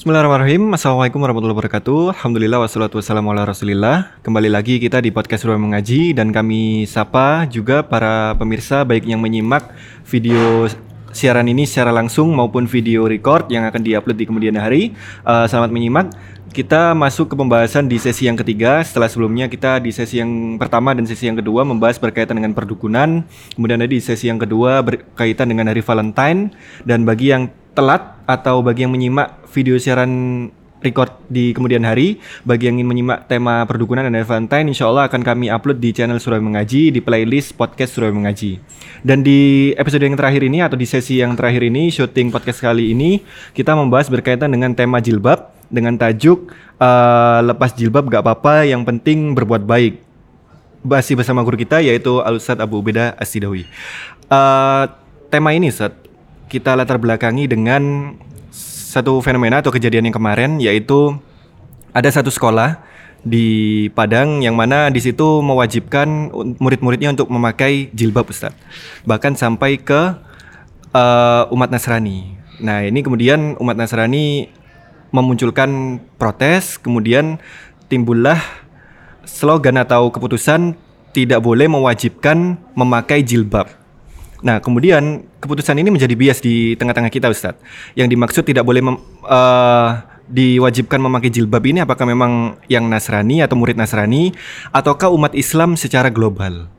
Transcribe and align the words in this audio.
Bismillahirrahmanirrahim. 0.00 0.72
Assalamualaikum 0.72 1.20
warahmatullahi 1.20 1.60
wabarakatuh. 1.60 2.16
Alhamdulillah 2.16 2.64
wassalatu 2.64 2.96
wassalamu 2.96 3.36
ala 3.36 3.44
rasulillah. 3.44 4.16
Kembali 4.24 4.48
lagi 4.48 4.80
kita 4.80 4.96
di 4.96 5.12
podcast 5.12 5.44
Ruang 5.44 5.60
Mengaji 5.60 6.16
Dan 6.16 6.32
kami 6.32 6.88
sapa 6.88 7.44
juga 7.44 7.84
para 7.84 8.32
pemirsa 8.40 8.80
Baik 8.88 9.04
yang 9.04 9.20
menyimak 9.20 9.68
video 10.08 10.72
siaran 11.12 11.44
ini 11.52 11.68
secara 11.68 11.92
langsung 11.92 12.32
Maupun 12.32 12.64
video 12.64 13.04
record 13.04 13.52
yang 13.52 13.68
akan 13.68 13.84
diupload 13.84 14.16
di 14.16 14.24
kemudian 14.24 14.56
hari. 14.56 14.96
Uh, 15.20 15.44
Selamat 15.44 15.68
menyimak. 15.68 16.08
Kita 16.48 16.96
masuk 16.96 17.30
ke 17.30 17.34
pembahasan 17.36 17.84
di 17.84 18.00
sesi 18.00 18.24
yang 18.24 18.40
ketiga. 18.40 18.80
Setelah 18.80 19.12
sebelumnya 19.12 19.52
kita 19.52 19.84
di 19.84 19.92
sesi 19.92 20.16
yang 20.16 20.56
pertama 20.56 20.96
dan 20.96 21.04
sesi 21.04 21.28
yang 21.28 21.36
kedua 21.36 21.60
membahas 21.68 22.00
berkaitan 22.00 22.40
dengan 22.40 22.56
perdukunan. 22.56 23.20
Kemudian 23.52 23.84
di 23.84 24.00
sesi 24.00 24.32
yang 24.32 24.40
kedua 24.40 24.80
berkaitan 24.80 25.52
dengan 25.52 25.68
hari 25.68 25.84
Valentine. 25.84 26.56
Dan 26.88 27.04
bagi 27.04 27.36
yang 27.36 27.52
telat 27.72 28.18
atau 28.26 28.62
bagi 28.62 28.86
yang 28.86 28.92
menyimak 28.94 29.46
video 29.50 29.78
siaran 29.78 30.46
record 30.80 31.12
di 31.28 31.52
kemudian 31.52 31.84
hari 31.84 32.16
bagi 32.42 32.66
yang 32.66 32.80
ingin 32.80 32.88
menyimak 32.88 33.28
tema 33.28 33.62
perdukunan 33.68 34.08
dan 34.08 34.16
Valentine 34.24 34.72
insya 34.72 34.88
Allah 34.88 35.06
akan 35.06 35.20
kami 35.20 35.52
upload 35.52 35.76
di 35.76 35.92
channel 35.92 36.16
Surabaya 36.16 36.40
Mengaji 36.40 36.88
di 36.88 37.00
playlist 37.04 37.54
podcast 37.54 37.94
Surabaya 37.94 38.16
Mengaji. 38.16 38.58
Dan 39.04 39.20
di 39.20 39.70
episode 39.76 40.04
yang 40.04 40.16
terakhir 40.16 40.42
ini 40.44 40.64
atau 40.64 40.76
di 40.76 40.88
sesi 40.88 41.20
yang 41.20 41.36
terakhir 41.36 41.68
ini 41.68 41.92
syuting 41.92 42.32
podcast 42.32 42.64
kali 42.64 42.96
ini 42.96 43.20
kita 43.52 43.76
membahas 43.76 44.08
berkaitan 44.08 44.48
dengan 44.48 44.72
tema 44.72 44.98
jilbab 45.04 45.52
dengan 45.68 45.94
tajuk 45.94 46.50
uh, 46.80 47.40
lepas 47.44 47.76
jilbab 47.76 48.08
gak 48.10 48.24
apa-apa 48.24 48.66
yang 48.66 48.82
penting 48.82 49.36
berbuat 49.36 49.62
baik. 49.68 50.00
Masih 50.80 51.12
bersama 51.12 51.44
guru 51.44 51.60
kita 51.60 51.84
yaitu 51.84 52.24
Al 52.24 52.40
Ustadz 52.40 52.64
Abu 52.64 52.80
Ubeda 52.80 53.12
Asidawi 53.20 53.68
uh, 54.30 54.84
tema 55.28 55.52
ini 55.52 55.68
Ustadz 55.68 56.09
kita 56.50 56.74
latar 56.74 56.98
belakangi 56.98 57.46
dengan 57.46 58.12
satu 58.90 59.22
fenomena 59.22 59.62
atau 59.62 59.70
kejadian 59.70 60.10
yang 60.10 60.16
kemarin 60.18 60.58
yaitu 60.58 61.14
ada 61.94 62.10
satu 62.10 62.26
sekolah 62.26 62.82
di 63.22 63.86
Padang 63.94 64.42
yang 64.42 64.58
mana 64.58 64.90
di 64.90 64.98
situ 64.98 65.44
mewajibkan 65.46 66.34
murid-muridnya 66.58 67.14
untuk 67.14 67.30
memakai 67.30 67.92
jilbab 67.94 68.26
Ustaz. 68.26 68.50
Bahkan 69.06 69.38
sampai 69.38 69.78
ke 69.78 70.18
uh, 70.90 71.42
umat 71.54 71.70
Nasrani. 71.70 72.34
Nah, 72.58 72.82
ini 72.82 73.00
kemudian 73.00 73.54
umat 73.62 73.76
Nasrani 73.78 74.50
memunculkan 75.14 76.02
protes, 76.18 76.76
kemudian 76.76 77.38
timbullah 77.86 78.42
slogan 79.22 79.78
atau 79.78 80.10
keputusan 80.10 80.74
tidak 81.10 81.42
boleh 81.42 81.66
mewajibkan 81.66 82.58
memakai 82.74 83.22
jilbab. 83.22 83.79
Nah, 84.40 84.58
kemudian 84.60 85.28
keputusan 85.40 85.76
ini 85.76 85.92
menjadi 85.92 86.14
bias 86.16 86.40
di 86.40 86.72
tengah-tengah 86.76 87.12
kita, 87.12 87.28
Ustadz. 87.28 87.60
Yang 87.92 88.08
dimaksud 88.16 88.42
tidak 88.48 88.64
boleh 88.64 88.80
mem, 88.80 88.96
uh, 89.28 90.00
diwajibkan 90.30 91.02
memakai 91.02 91.28
jilbab 91.28 91.60
ini 91.66 91.82
apakah 91.82 92.06
memang 92.06 92.56
yang 92.70 92.86
Nasrani 92.86 93.42
atau 93.42 93.58
murid 93.58 93.74
Nasrani 93.74 94.30
ataukah 94.70 95.10
umat 95.12 95.36
Islam 95.36 95.74
secara 95.74 96.08
global. 96.08 96.70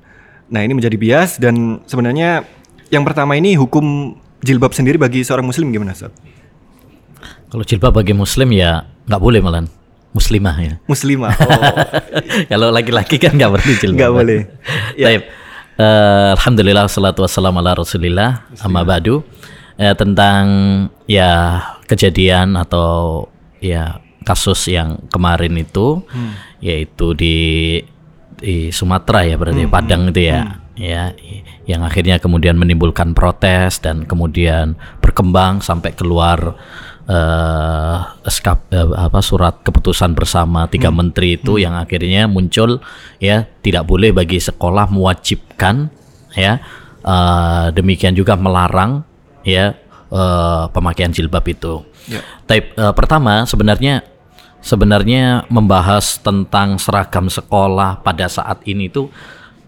Nah, 0.52 0.62
ini 0.66 0.74
menjadi 0.76 0.98
bias 0.98 1.38
dan 1.38 1.86
sebenarnya 1.86 2.48
yang 2.90 3.06
pertama 3.06 3.38
ini 3.38 3.56
hukum 3.56 4.18
jilbab 4.42 4.74
sendiri 4.74 4.98
bagi 4.98 5.22
seorang 5.22 5.46
muslim 5.46 5.70
gimana, 5.70 5.94
Ustadz? 5.94 6.18
Kalau 7.52 7.64
jilbab 7.68 7.94
bagi 7.94 8.16
muslim 8.16 8.50
ya 8.56 8.88
nggak 9.06 9.22
boleh 9.22 9.40
malah 9.44 9.68
muslimah 10.16 10.56
ya. 10.60 10.74
Muslimah. 10.88 11.32
Oh. 11.36 11.76
Kalau 12.52 12.72
laki-laki 12.72 13.20
kan 13.20 13.36
nggak 13.36 13.52
boleh 13.52 13.76
jilbab. 13.80 13.98
Nggak 14.00 14.12
boleh. 14.12 14.40
ya. 15.00 15.20
Uh, 15.82 16.38
Alhamdulillah 16.38 16.86
salatu 16.86 17.26
wassalamu 17.26 17.58
ala 17.58 17.74
rasulillah 17.74 18.46
amma 18.62 18.86
badu 18.86 19.26
uh, 19.82 19.96
tentang 19.98 20.46
ya 21.10 21.58
kejadian 21.90 22.54
atau 22.54 23.26
ya 23.58 23.98
kasus 24.22 24.70
yang 24.70 25.02
kemarin 25.10 25.58
itu 25.58 26.06
hmm. 26.06 26.62
yaitu 26.62 27.18
di 27.18 27.38
di 28.38 28.70
Sumatera 28.70 29.26
ya 29.26 29.42
berarti 29.42 29.66
hmm. 29.66 29.74
Padang 29.74 30.14
itu 30.14 30.22
ya 30.22 30.46
hmm. 30.46 30.78
ya 30.78 31.02
yang 31.66 31.82
akhirnya 31.82 32.22
kemudian 32.22 32.62
menimbulkan 32.62 33.18
protes 33.18 33.82
dan 33.82 34.06
kemudian 34.06 34.78
berkembang 35.02 35.66
sampai 35.66 35.98
keluar 35.98 36.62
uh, 37.08 37.98
skap, 38.30 38.70
uh, 38.74 38.94
apa 38.98 39.20
surat 39.24 39.62
keputusan 39.66 40.14
bersama 40.14 40.68
tiga 40.68 40.90
hmm. 40.90 40.98
menteri 40.98 41.40
itu 41.40 41.58
hmm. 41.58 41.62
yang 41.64 41.74
akhirnya 41.78 42.22
muncul 42.30 42.84
ya 43.18 43.48
tidak 43.62 43.88
boleh 43.88 44.14
bagi 44.14 44.38
sekolah 44.38 44.90
mewajibkan 44.92 45.90
ya 46.36 46.62
uh, 47.06 47.74
demikian 47.74 48.14
juga 48.14 48.38
melarang 48.38 49.06
ya 49.42 49.74
uh, 50.14 50.70
pemakaian 50.70 51.10
jilbab 51.10 51.46
itu. 51.48 51.82
Yeah. 52.10 52.24
Type 52.46 52.74
uh, 52.78 52.94
pertama 52.94 53.46
sebenarnya 53.46 54.06
sebenarnya 54.62 55.50
membahas 55.50 56.22
tentang 56.22 56.78
seragam 56.78 57.28
sekolah 57.28 58.06
pada 58.06 58.30
saat 58.30 58.62
ini 58.70 58.90
itu 58.90 59.10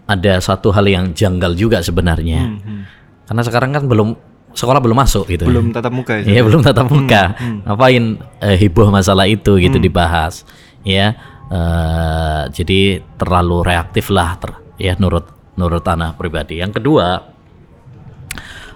ada 0.04 0.38
satu 0.38 0.70
hal 0.70 0.86
yang 0.86 1.10
janggal 1.16 1.56
juga 1.56 1.80
sebenarnya. 1.80 2.40
Hmm, 2.44 2.60
hmm. 2.60 2.82
Karena 3.24 3.42
sekarang 3.42 3.70
kan 3.72 3.84
belum 3.88 4.08
sekolah 4.54 4.80
belum 4.80 4.96
masuk 4.96 5.26
gitu. 5.28 5.44
Belum 5.44 5.74
tatap 5.74 5.92
muka 5.92 6.22
ya. 6.22 6.38
Iya, 6.38 6.42
belum 6.46 6.62
tatap 6.62 6.86
hmm, 6.86 6.94
muka. 6.94 7.22
Hmm, 7.34 7.38
hmm. 7.38 7.58
Ngapain 7.66 8.04
uh, 8.40 8.56
heboh 8.56 8.88
masalah 8.88 9.26
itu 9.26 9.52
gitu 9.58 9.76
hmm. 9.76 9.84
dibahas. 9.84 10.46
Ya. 10.86 11.18
Uh, 11.44 12.48
jadi 12.50 13.04
terlalu 13.20 13.68
reaktif 13.68 14.08
lah 14.08 14.40
ter, 14.40 14.56
ya 14.80 14.96
nurut 14.96 15.28
nurut 15.60 15.84
tanah 15.84 16.16
pribadi. 16.16 16.58
Yang 16.62 16.80
kedua 16.80 17.20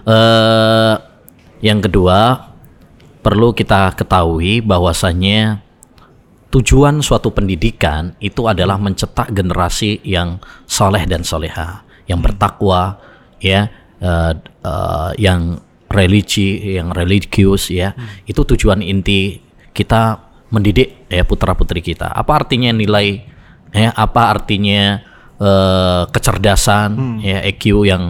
uh, 0.05 0.95
yang 1.59 1.81
kedua 1.81 2.49
perlu 3.19 3.51
kita 3.51 3.97
ketahui 3.97 4.63
bahwasannya 4.63 5.59
tujuan 6.49 7.01
suatu 7.05 7.29
pendidikan 7.29 8.17
itu 8.17 8.49
adalah 8.49 8.81
mencetak 8.81 9.29
generasi 9.33 10.01
yang 10.01 10.41
soleh 10.65 11.05
dan 11.05 11.21
soleha, 11.21 11.85
yang 12.09 12.19
bertakwa, 12.25 12.97
ya, 13.37 13.69
uh, 14.01 14.33
uh, 14.65 15.11
yang 15.15 15.61
religi 15.89 16.77
yang 16.77 16.93
religius 16.93 17.73
ya 17.73 17.91
hmm. 17.91 18.29
itu 18.29 18.41
tujuan 18.45 18.85
inti 18.85 19.41
kita 19.73 20.29
mendidik 20.53 21.09
ya 21.09 21.25
putra 21.25 21.53
putri 21.57 21.81
kita 21.81 22.09
apa 22.09 22.45
artinya 22.45 22.73
nilai 22.73 23.25
ya 23.73 23.93
apa 23.93 24.33
artinya 24.33 25.01
uh, 25.37 26.09
kecerdasan 26.09 26.89
hmm. 26.93 27.17
ya 27.21 27.37
EQ 27.49 27.63
yang 27.85 28.03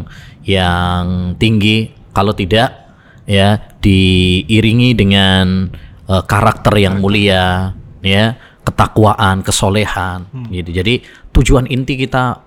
yang 0.44 1.35
tinggi 1.35 1.91
kalau 2.16 2.35
tidak 2.35 2.91
ya 3.29 3.59
diiringi 3.79 4.95
dengan 4.95 5.69
uh, 6.07 6.23
karakter 6.23 6.73
yang 6.79 7.00
mulia 7.00 7.75
ya 8.01 8.35
ketakwaan 8.63 9.44
kesolehan 9.44 10.28
hmm. 10.31 10.50
gitu 10.51 10.69
jadi 10.84 10.94
tujuan 11.35 11.68
inti 11.68 11.95
kita 12.00 12.44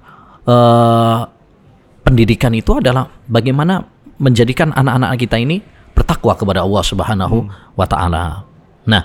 uh, 0.48 1.20
pendidikan 2.02 2.52
itu 2.52 2.82
adalah 2.82 3.08
bagaimana 3.28 3.86
menjadikan 4.22 4.70
anak-anak 4.70 5.18
kita 5.18 5.36
ini 5.42 5.58
bertakwa 5.92 6.38
kepada 6.38 6.62
Allah 6.62 6.82
Subhanahu 6.86 7.38
hmm. 7.42 7.74
wa 7.74 7.86
taala. 7.90 8.46
Nah, 8.86 9.02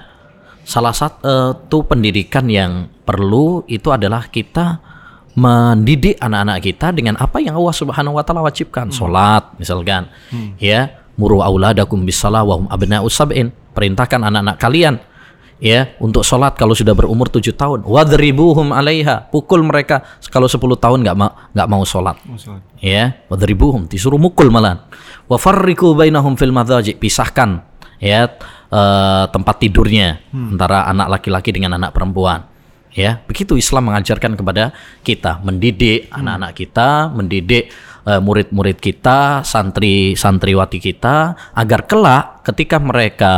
salah 0.61 0.93
satu 0.93 1.77
pendidikan 1.89 2.45
yang 2.45 2.87
perlu 3.01 3.65
itu 3.65 3.89
adalah 3.89 4.29
kita 4.29 4.77
mendidik 5.37 6.17
anak-anak 6.17 6.65
kita 6.65 6.93
dengan 6.93 7.17
apa 7.17 7.41
yang 7.41 7.57
Allah 7.57 7.75
Subhanahu 7.75 8.17
wa 8.17 8.23
taala 8.23 8.45
wajibkan. 8.45 8.93
Hmm. 8.93 8.95
Salat 8.95 9.43
misalkan. 9.57 10.05
Hmm. 10.29 10.53
Ya, 10.61 11.01
muru 11.17 11.41
auladakum 11.41 12.05
bisalah 12.05 12.45
wa 12.45 12.61
hum 12.61 12.69
abna'u 12.69 13.09
sab'in. 13.09 13.49
Perintahkan 13.73 14.21
anak-anak 14.21 14.57
kalian 14.57 15.01
ya 15.57 15.97
untuk 15.97 16.21
sholat 16.21 16.53
kalau 16.53 16.77
sudah 16.77 16.93
berumur 16.93 17.29
tujuh 17.33 17.53
tahun 17.57 17.81
wadribuhum 17.81 18.69
alaiha 18.69 19.29
pukul 19.33 19.65
mereka 19.65 20.05
kalau 20.29 20.45
sepuluh 20.45 20.77
tahun 20.77 21.01
nggak 21.01 21.17
mau 21.17 21.33
nggak 21.53 21.67
mau 21.69 21.81
sholat 21.81 22.17
ya 22.77 23.17
wadribuhum 23.25 23.89
disuruh 23.89 24.21
mukul 24.21 24.53
malah 24.53 24.85
wafarriku 25.25 25.97
bainahum 25.97 26.37
fil 26.37 26.53
madhaji 26.53 26.93
pisahkan 27.01 27.65
ya 27.97 28.29
uh, 28.69 29.25
tempat 29.33 29.55
tidurnya 29.57 30.21
hmm. 30.29 30.57
antara 30.57 30.85
anak 30.85 31.17
laki-laki 31.17 31.49
dengan 31.49 31.81
anak 31.81 31.93
perempuan 31.93 32.45
ya 32.93 33.21
begitu 33.25 33.57
Islam 33.57 33.89
mengajarkan 33.89 34.37
kepada 34.37 34.73
kita 35.01 35.41
mendidik 35.41 36.09
hmm. 36.09 36.17
anak-anak 36.21 36.51
hmm. 36.53 36.59
kita 36.61 36.89
mendidik 37.17 37.63
uh, 38.05 38.21
murid-murid 38.21 38.77
kita 38.77 39.41
santri 39.41 40.13
santriwati 40.13 40.77
kita 40.77 41.33
agar 41.57 41.89
kelak 41.89 42.45
ketika 42.45 42.77
mereka 42.77 43.33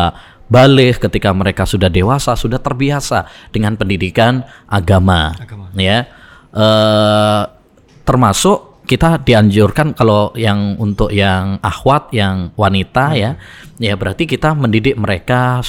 balik 0.49 1.05
ketika 1.05 1.29
mereka 1.31 1.63
sudah 1.63 1.87
dewasa 1.87 2.33
sudah 2.33 2.57
terbiasa 2.57 3.29
dengan 3.53 3.77
pendidikan 3.77 4.41
agama, 4.65 5.37
agama. 5.37 5.69
ya 5.77 6.09
e, 6.49 6.67
termasuk 8.01 8.81
kita 8.89 9.21
dianjurkan 9.21 9.93
kalau 9.93 10.33
yang 10.33 10.73
untuk 10.81 11.13
yang 11.13 11.61
akhwat 11.61 12.09
yang 12.09 12.49
wanita 12.57 13.13
hmm. 13.13 13.17
ya 13.21 13.31
ya 13.77 13.93
berarti 13.93 14.25
kita 14.25 14.57
mendidik 14.57 14.97
mereka 14.97 15.61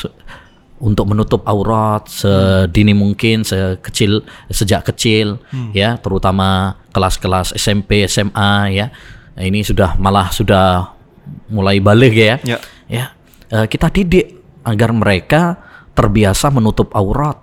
untuk 0.81 1.13
menutup 1.13 1.45
aurat 1.45 2.09
sedini 2.09 2.97
mungkin 2.97 3.45
sekecil 3.45 4.25
sejak 4.49 4.89
kecil 4.89 5.37
hmm. 5.53 5.77
ya 5.77 6.01
terutama 6.01 6.81
kelas-kelas 6.97 7.53
SMP 7.53 8.09
SMA 8.09 8.53
ya 8.73 8.89
ini 9.37 9.61
sudah 9.61 10.01
malah 10.01 10.33
sudah 10.33 10.97
mulai 11.53 11.77
balik 11.85 12.17
ya 12.17 12.41
ya, 12.41 12.57
ya. 12.89 13.13
E, 13.53 13.69
kita 13.69 13.93
didik 13.93 14.40
agar 14.71 14.95
mereka 14.95 15.59
terbiasa 15.93 16.49
menutup 16.49 16.95
aurat 16.95 17.35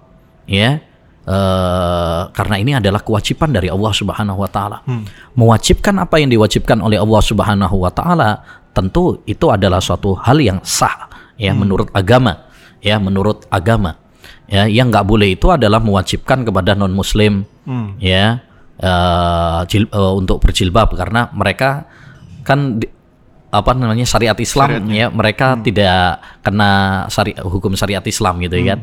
ya 0.48 0.80
eh, 1.28 2.22
karena 2.32 2.56
ini 2.58 2.72
adalah 2.74 3.04
kewajiban 3.04 3.52
dari 3.52 3.68
Allah 3.68 3.92
Subhanahu 3.92 4.40
wa 4.40 4.50
taala. 4.50 4.78
Mewajibkan 5.36 6.00
apa 6.00 6.18
yang 6.18 6.32
diwajibkan 6.32 6.80
oleh 6.80 6.98
Allah 6.98 7.22
Subhanahu 7.22 7.76
wa 7.84 7.92
taala 7.92 8.30
tentu 8.72 9.20
itu 9.26 9.46
adalah 9.50 9.82
suatu 9.82 10.16
hal 10.16 10.38
yang 10.40 10.62
sah 10.64 11.10
ya 11.36 11.52
menurut 11.54 11.90
agama 11.94 12.46
ya 12.80 12.98
menurut 12.98 13.46
agama 13.50 13.98
ya 14.46 14.66
yang 14.66 14.90
nggak 14.90 15.04
boleh 15.04 15.34
itu 15.34 15.50
adalah 15.50 15.82
mewajibkan 15.82 16.42
kepada 16.42 16.74
non 16.74 16.94
muslim 16.94 17.44
Hmm. 17.68 18.00
ya 18.00 18.40
eh, 18.80 19.60
jil- 19.68 19.92
eh, 19.92 20.14
untuk 20.16 20.40
berjilbab 20.40 20.96
karena 20.96 21.28
mereka 21.36 21.84
kan 22.42 22.80
di- 22.80 22.88
apa 23.58 23.74
namanya 23.74 24.06
syariat 24.06 24.38
Islam 24.38 24.86
ya. 24.94 25.10
mereka 25.10 25.58
tidak 25.60 26.22
kena 26.46 27.04
syari 27.10 27.34
hukum 27.42 27.74
syariat 27.74 28.06
Islam 28.06 28.38
gitu 28.46 28.56
ya 28.62 28.78
kan. 28.78 28.80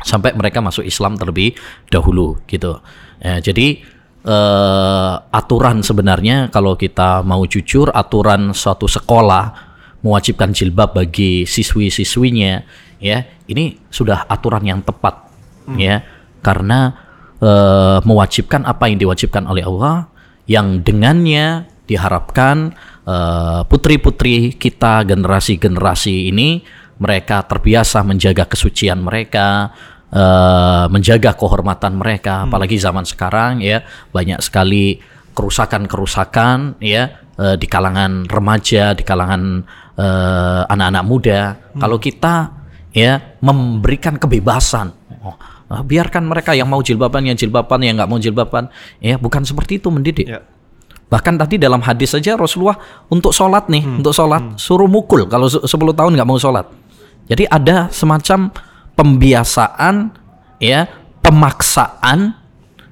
sampai 0.00 0.32
mereka 0.32 0.64
masuk 0.64 0.84
Islam 0.84 1.16
terlebih 1.16 1.56
dahulu 1.92 2.40
gitu. 2.48 2.80
Ya, 3.20 3.36
jadi 3.40 3.84
eh, 4.24 5.12
aturan 5.32 5.84
sebenarnya 5.84 6.48
kalau 6.48 6.76
kita 6.76 7.20
mau 7.24 7.44
jujur 7.44 7.92
aturan 7.92 8.56
suatu 8.56 8.88
sekolah 8.88 9.72
mewajibkan 10.00 10.56
jilbab 10.56 10.96
bagi 10.96 11.44
siswi-siswinya 11.44 12.64
ya 12.96 13.20
ini 13.44 13.76
sudah 13.92 14.24
aturan 14.24 14.64
yang 14.64 14.80
tepat 14.80 15.28
ya. 15.76 16.00
Karena 16.40 16.96
eh, 17.40 17.98
mewajibkan 18.00 18.64
apa 18.64 18.88
yang 18.88 19.00
diwajibkan 19.00 19.44
oleh 19.44 19.64
Allah 19.68 20.08
yang 20.50 20.82
dengannya 20.82 21.69
diharapkan 21.90 22.70
eh, 23.02 23.60
putri-putri 23.66 24.54
kita 24.54 25.02
generasi-generasi 25.02 26.30
ini 26.30 26.62
mereka 27.02 27.42
terbiasa 27.42 28.06
menjaga 28.06 28.46
kesucian 28.46 29.02
mereka 29.02 29.74
eh, 30.14 30.86
menjaga 30.86 31.34
kehormatan 31.34 31.98
mereka. 31.98 32.46
Apalagi 32.46 32.78
zaman 32.78 33.02
sekarang 33.02 33.58
ya 33.58 33.82
banyak 34.14 34.38
sekali 34.38 35.02
kerusakan-kerusakan 35.34 36.78
ya 36.78 37.10
eh, 37.34 37.56
di 37.58 37.66
kalangan 37.66 38.30
remaja 38.30 38.94
di 38.94 39.02
kalangan 39.02 39.66
eh, 39.98 40.62
anak-anak 40.70 41.04
muda. 41.04 41.40
Kalau 41.74 41.98
kita 41.98 42.54
ya 42.94 43.18
memberikan 43.42 44.14
kebebasan 44.14 45.00
Oh, 45.20 45.36
biarkan 45.84 46.24
mereka 46.26 46.56
yang 46.56 46.66
mau 46.66 46.80
jilbaban 46.80 47.28
yang 47.28 47.36
jilbaban 47.36 47.78
yang 47.84 48.00
nggak 48.00 48.10
mau 48.10 48.16
jilbaban 48.16 48.72
ya 49.04 49.20
bukan 49.20 49.44
seperti 49.44 49.78
itu 49.78 49.92
mendidik. 49.92 50.26
Ya. 50.26 50.40
Bahkan 51.10 51.34
tadi 51.34 51.58
dalam 51.58 51.82
hadis 51.82 52.14
saja 52.14 52.38
Rasulullah 52.38 52.78
untuk 53.10 53.34
sholat 53.34 53.66
nih 53.66 53.82
untuk 53.98 54.14
sholat 54.14 54.54
suruh 54.56 54.86
mukul. 54.86 55.26
Kalau 55.26 55.46
se- 55.46 55.60
10 55.60 55.68
tahun 55.92 56.14
nggak 56.14 56.24
mau 56.24 56.38
sholat. 56.38 56.70
Jadi 57.26 57.44
ada 57.44 57.90
semacam 57.90 58.54
pembiasaan 58.94 60.14
ya 60.58 60.86
pemaksaan. 61.20 62.38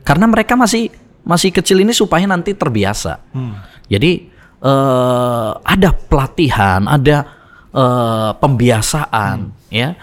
Karena 0.03 0.27
mereka 0.27 0.57
masih 0.57 0.91
masih 1.23 1.53
kecil 1.53 1.79
ini 1.79 1.93
supaya 1.93 2.25
nanti 2.25 2.53
terbiasa. 2.53 3.23
Jadi 3.87 4.13
eh, 4.59 5.51
ada 5.55 5.89
pelatihan 5.95 6.85
ada 6.85 7.17
eh, 7.71 8.31
pembiasaan 8.35 9.37
ya. 9.71 9.95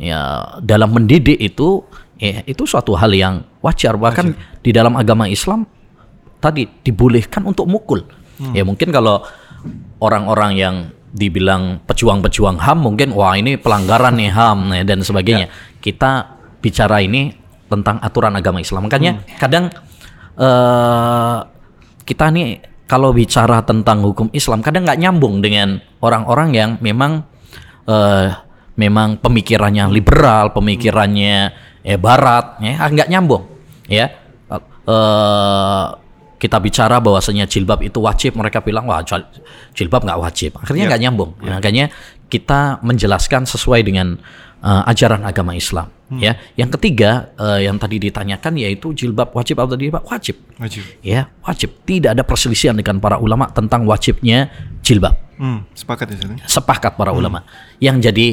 Ya 0.00 0.20
dalam 0.64 0.96
mendidik 0.96 1.36
itu 1.36 1.84
ya 2.16 2.40
itu 2.44 2.64
suatu 2.64 2.96
hal 2.96 3.12
yang 3.12 3.44
wajar. 3.60 3.94
Bahkan 3.94 4.26
di 4.58 4.72
dalam 4.72 4.96
agama 4.96 5.28
Islam 5.28 5.68
tadi 6.40 6.64
dibolehkan 6.66 7.44
untuk 7.44 7.68
mukul. 7.68 8.02
Ya 8.56 8.64
mungkin 8.64 8.88
kalau 8.88 9.20
orang-orang 10.00 10.56
yang 10.56 10.76
dibilang 11.12 11.84
pejuang-pejuang 11.84 12.56
HAM 12.56 12.80
mungkin 12.80 13.12
wah 13.12 13.36
ini 13.36 13.60
pelanggaran 13.60 14.16
nih 14.16 14.32
HAM 14.32 14.58
ya, 14.72 14.82
dan 14.88 15.04
sebagainya. 15.04 15.52
Kita 15.84 16.40
bicara 16.64 17.04
ini 17.04 17.28
tentang 17.68 18.00
aturan 18.00 18.32
agama 18.32 18.64
Islam. 18.64 18.88
Makanya 18.88 19.20
kadang 19.36 19.68
eh 20.40 21.38
kita 22.08 22.32
nih 22.32 22.64
kalau 22.88 23.12
bicara 23.12 23.60
tentang 23.62 24.02
hukum 24.02 24.32
Islam 24.32 24.64
kadang 24.64 24.88
nggak 24.88 24.98
nyambung 24.98 25.44
dengan 25.44 25.78
orang-orang 26.00 26.48
yang 26.56 26.70
memang 26.80 27.22
eh 27.84 28.32
memang 28.80 29.20
pemikirannya 29.20 29.92
liberal, 29.92 30.56
pemikirannya 30.56 31.52
eh 31.84 32.00
barat, 32.00 32.56
ya 32.64 32.88
nggak 32.88 33.08
nyambung, 33.12 33.44
ya. 33.84 34.08
Eh 34.88 35.86
kita 36.40 36.56
bicara 36.56 36.96
bahwasanya 37.04 37.44
jilbab 37.44 37.84
itu 37.84 38.00
wajib, 38.00 38.32
mereka 38.40 38.64
bilang 38.64 38.88
wah 38.88 39.04
jil- 39.04 39.28
jilbab 39.76 40.08
nggak 40.08 40.18
wajib. 40.18 40.56
Akhirnya 40.56 40.88
nggak 40.88 41.02
nyambung. 41.04 41.36
Makanya 41.44 41.92
kita 42.32 42.80
menjelaskan 42.80 43.44
sesuai 43.44 43.84
dengan 43.84 44.16
eh, 44.64 44.82
ajaran 44.88 45.20
agama 45.28 45.52
Islam. 45.52 45.92
Ya, 46.10 46.34
yang 46.58 46.74
ketiga 46.74 47.30
eh, 47.38 47.70
yang 47.70 47.78
tadi 47.78 48.02
ditanyakan 48.02 48.58
yaitu 48.58 48.90
jilbab 48.90 49.30
wajib 49.30 49.62
atau 49.62 49.78
tidak 49.78 50.02
wajib. 50.10 50.40
Wajib. 50.58 50.82
Ya, 51.06 51.30
wajib. 51.46 51.70
Tidak 51.86 52.16
ada 52.16 52.26
perselisihan 52.26 52.74
dengan 52.74 52.98
para 52.98 53.20
ulama 53.22 53.46
tentang 53.52 53.84
wajibnya 53.86 54.48
jilbab 54.82 55.14
Hmm, 55.40 55.64
sepakat 55.72 56.12
ya 56.12 56.36
sepakat 56.44 57.00
para 57.00 57.16
ulama. 57.16 57.48
Yang 57.80 58.12
jadi 58.12 58.26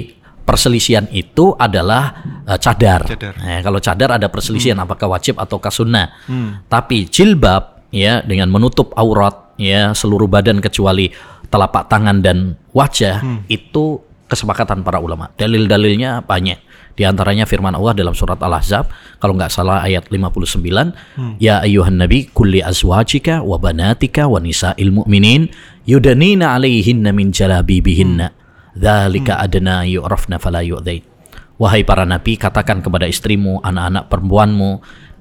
perselisihan 0.43 1.05
itu 1.13 1.53
adalah 1.53 2.17
eh, 2.49 2.57
cadar. 2.57 3.05
Cadar. 3.05 3.35
Eh, 3.45 3.61
kalau 3.61 3.77
cadar 3.77 4.09
ada 4.17 4.27
perselisihan 4.31 4.79
apakah 4.81 5.11
wajib 5.11 5.37
ataukah 5.37 5.69
sunnah. 5.69 6.17
Tapi 6.65 7.05
jilbab 7.11 7.76
ya 7.93 8.23
dengan 8.23 8.51
menutup 8.51 8.91
aurat 8.95 9.55
ya 9.59 9.91
seluruh 9.95 10.29
badan 10.29 10.59
kecuali 10.59 11.11
telapak 11.47 11.87
tangan 11.87 12.19
dan 12.19 12.59
wajah 12.75 13.23
itu 13.47 14.03
kesepakatan 14.27 14.83
para 14.83 14.99
ulama. 14.99 15.31
Dalil-dalilnya 15.39 16.23
banyak. 16.23 16.59
Di 16.97 17.05
antaranya 17.05 17.45
firman 17.45 17.77
Allah 17.77 17.93
dalam 17.93 18.17
surat 18.17 18.41
Al-Ahzab 18.41 18.89
kalau 19.21 19.37
nggak 19.37 19.53
salah 19.53 19.85
ayat 19.85 20.09
59 20.09 21.37
ya 21.37 21.61
ayuhan 21.61 21.93
nabi 21.93 22.25
kulli 22.33 22.65
azwajika 22.65 23.45
wa 23.45 23.61
banatika 23.61 24.25
wa 24.25 24.41
nisa'il 24.41 24.89
mu'minin 24.89 25.45
yudanina 25.85 26.57
'alaihinna 26.57 27.13
min 27.13 27.29
jalabibihinna. 27.29 28.33
Dzalika 28.73 29.37
adna 29.37 29.85
yu'rafna 29.85 30.41
fala 30.41 30.65
yu'dzain 30.65 31.17
wahai 31.57 31.81
para 31.81 32.05
nabi 32.05 32.37
katakan 32.37 32.85
kepada 32.85 33.09
istrimu 33.09 33.59
anak-anak 33.65 34.07
perempuanmu 34.07 34.71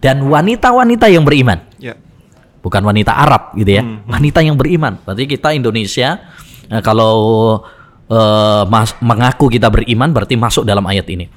dan 0.04 0.28
wanita-wanita 0.28 1.08
yang 1.08 1.24
beriman. 1.24 1.64
Ya. 1.80 1.96
Bukan 2.66 2.82
wanita 2.82 3.14
Arab 3.14 3.54
gitu 3.54 3.78
ya, 3.78 3.82
wanita 4.10 4.42
yang 4.42 4.58
beriman. 4.58 4.98
Berarti 5.06 5.30
kita 5.30 5.54
Indonesia 5.54 6.18
eh, 6.66 6.82
kalau 6.82 7.14
eh, 8.10 8.62
mas- 8.66 8.98
mengaku 8.98 9.46
kita 9.46 9.70
beriman 9.70 10.10
berarti 10.10 10.34
masuk 10.34 10.66
dalam 10.66 10.82
ayat 10.90 11.06
ini. 11.06 11.30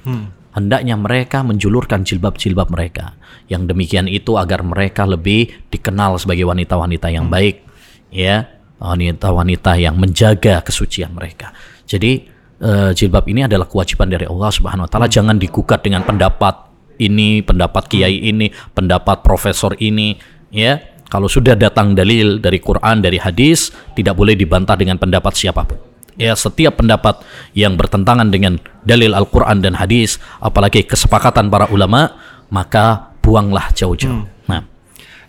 Hendaknya 0.50 0.98
mereka 0.98 1.46
menjulurkan 1.46 2.02
jilbab-jilbab 2.02 2.74
mereka. 2.74 3.14
Yang 3.46 3.70
demikian 3.70 4.10
itu 4.10 4.34
agar 4.34 4.66
mereka 4.66 5.06
lebih 5.06 5.70
dikenal 5.70 6.18
sebagai 6.18 6.42
wanita-wanita 6.42 7.06
yang 7.06 7.30
baik, 7.30 7.62
ya, 8.10 8.50
wanita-wanita 8.82 9.78
yang 9.78 9.94
menjaga 9.94 10.58
kesucian 10.66 11.14
mereka. 11.14 11.54
Jadi 11.86 12.26
eh, 12.58 12.90
jilbab 12.90 13.30
ini 13.30 13.46
adalah 13.46 13.70
kewajiban 13.70 14.10
dari 14.10 14.26
Allah 14.26 14.50
Subhanahu 14.50 14.86
wa 14.86 14.90
taala. 14.90 15.06
Jangan 15.06 15.38
digugat 15.38 15.86
dengan 15.86 16.02
pendapat 16.02 16.66
ini, 16.98 17.46
pendapat 17.46 17.86
kiai 17.86 18.18
ini, 18.28 18.50
pendapat 18.74 19.22
profesor 19.22 19.78
ini, 19.78 20.18
ya. 20.50 20.82
Kalau 21.10 21.26
sudah 21.26 21.58
datang 21.58 21.98
dalil 21.98 22.38
dari 22.38 22.62
Quran, 22.62 23.02
dari 23.02 23.18
hadis, 23.18 23.74
tidak 23.98 24.14
boleh 24.14 24.38
dibantah 24.38 24.78
dengan 24.78 24.94
pendapat 24.94 25.34
siapa 25.34 25.66
pun. 25.66 25.76
Ya, 26.14 26.38
setiap 26.38 26.78
pendapat 26.78 27.26
yang 27.56 27.74
bertentangan 27.74 28.30
dengan 28.30 28.62
dalil 28.86 29.10
Al-Quran 29.18 29.58
dan 29.58 29.74
hadis, 29.74 30.22
apalagi 30.38 30.86
kesepakatan 30.86 31.50
para 31.50 31.66
ulama, 31.66 32.14
maka 32.52 33.10
buanglah 33.24 33.74
jauh-jauh. 33.74 34.22
Nah, 34.46 34.62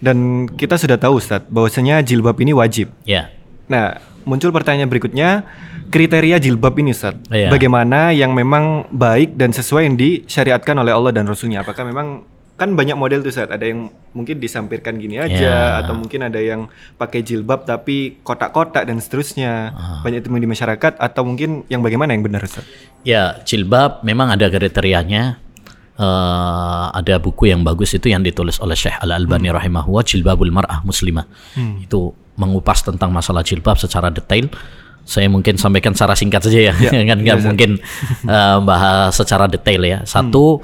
Dan 0.01 0.50
kita 0.50 0.81
sudah 0.81 0.97
tahu 0.97 1.21
Ustaz 1.21 1.45
bahwasanya 1.50 2.01
jilbab 2.01 2.38
ini 2.41 2.53
wajib. 2.53 2.89
ya. 3.05 3.29
Nah, 3.69 4.01
muncul 4.25 4.51
pertanyaan 4.51 4.89
berikutnya, 4.89 5.45
kriteria 5.93 6.38
jilbab 6.41 6.73
ini 6.81 6.91
Ustaz. 6.93 7.17
Iya. 7.29 7.50
Bagaimana 7.50 8.13
yang 8.13 8.33
memang 8.33 8.89
baik 8.89 9.38
dan 9.38 9.53
sesuai 9.53 9.88
yang 9.88 9.95
disyariatkan 9.97 10.75
oleh 10.77 10.93
Allah 10.93 11.11
dan 11.13 11.25
Rasulnya? 11.29 11.61
Apakah 11.61 11.85
memang 11.85 12.25
kan 12.62 12.77
banyak 12.77 12.94
model 12.94 13.25
tuh 13.25 13.34
Ustaz, 13.34 13.50
ada 13.50 13.65
yang 13.65 13.89
mungkin 14.13 14.38
disampirkan 14.38 15.01
gini 15.01 15.18
aja 15.18 15.34
Iya. 15.34 15.62
atau 15.82 15.98
mungkin 15.98 16.22
ada 16.22 16.38
yang 16.38 16.70
pakai 16.94 17.25
jilbab 17.25 17.65
tapi 17.65 18.22
kotak-kotak 18.22 18.86
dan 18.86 19.01
seterusnya. 19.01 19.74
Ah. 19.74 20.06
Banyak 20.06 20.22
temuan 20.22 20.46
di 20.46 20.46
masyarakat 20.46 21.01
atau 21.01 21.25
mungkin 21.25 21.65
yang 21.74 21.82
bagaimana 21.82 22.13
yang 22.13 22.22
benar 22.22 22.46
Ustaz? 22.46 22.62
Ya, 23.01 23.41
jilbab 23.41 24.06
memang 24.06 24.30
ada 24.30 24.46
kriterianya. 24.46 25.41
Eh, 26.01 26.86
ada 26.94 27.18
buku 27.18 27.50
yang 27.50 27.65
bagus 27.65 27.98
itu 27.98 28.13
yang 28.13 28.22
ditulis 28.22 28.62
oleh 28.62 28.77
Syekh 28.77 28.98
Al 29.01 29.13
Albani 29.13 29.50
rahimahullah 29.53 30.06
Jilbabul 30.06 30.53
Mar'ah 30.53 30.86
Muslimah. 30.86 31.25
Itu 31.82 32.13
mengupas 32.38 32.86
tentang 32.86 33.10
masalah 33.10 33.41
jilbab 33.41 33.77
secara 33.82 34.13
detail. 34.13 34.50
Saya 35.01 35.30
mungkin 35.34 35.58
sampaikan 35.58 35.98
secara 35.98 36.13
singkat 36.13 36.46
saja 36.46 36.70
ya, 36.70 36.74
kan 37.10 37.20
nggak 37.25 37.38
mungkin 37.41 37.82
eh, 38.25 38.58
bahas 38.62 39.18
secara 39.18 39.50
detail 39.50 39.82
ya. 39.82 40.00
Satu 40.06 40.62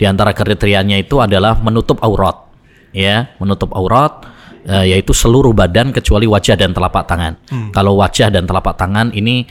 di 0.00 0.08
antara 0.08 0.32
kriterianya 0.32 0.96
itu 0.96 1.20
adalah 1.20 1.60
menutup 1.60 2.00
aurat, 2.00 2.48
ya, 2.96 3.36
menutup 3.36 3.76
aurat 3.76 4.24
eh, 4.64 4.96
yaitu 4.96 5.12
seluruh 5.12 5.52
badan 5.52 5.92
kecuali 5.92 6.24
wajah 6.24 6.56
dan 6.56 6.72
telapak 6.72 7.04
tangan. 7.04 7.36
Kalau 7.68 8.00
wajah 8.00 8.32
dan 8.32 8.48
telapak 8.48 8.80
tangan 8.80 9.12
ini 9.12 9.44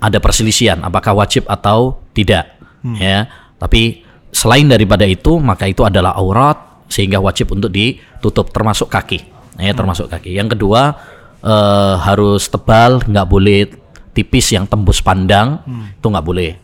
ada 0.00 0.16
perselisihan 0.16 0.80
apakah 0.80 1.12
wajib 1.12 1.44
atau 1.44 2.00
tidak 2.16 2.56
ya 2.96 3.28
Tapi 3.60 4.00
selain 4.32 4.64
daripada 4.64 5.04
itu 5.04 5.36
maka 5.36 5.68
itu 5.68 5.84
adalah 5.84 6.16
aurat 6.16 6.56
sehingga 6.88 7.20
wajib 7.20 7.52
untuk 7.52 7.68
ditutup 7.68 8.48
termasuk 8.48 8.88
kaki. 8.88 9.20
Ya, 9.60 9.76
termasuk 9.76 10.08
kaki. 10.08 10.32
Yang 10.32 10.56
kedua 10.56 10.96
eh, 11.44 11.94
harus 12.00 12.48
tebal, 12.48 13.04
nggak 13.04 13.28
boleh 13.28 13.68
tipis 14.16 14.48
yang 14.56 14.64
tembus 14.64 15.04
pandang, 15.04 15.60
itu 16.00 16.06
nggak 16.08 16.24
boleh. 16.24 16.56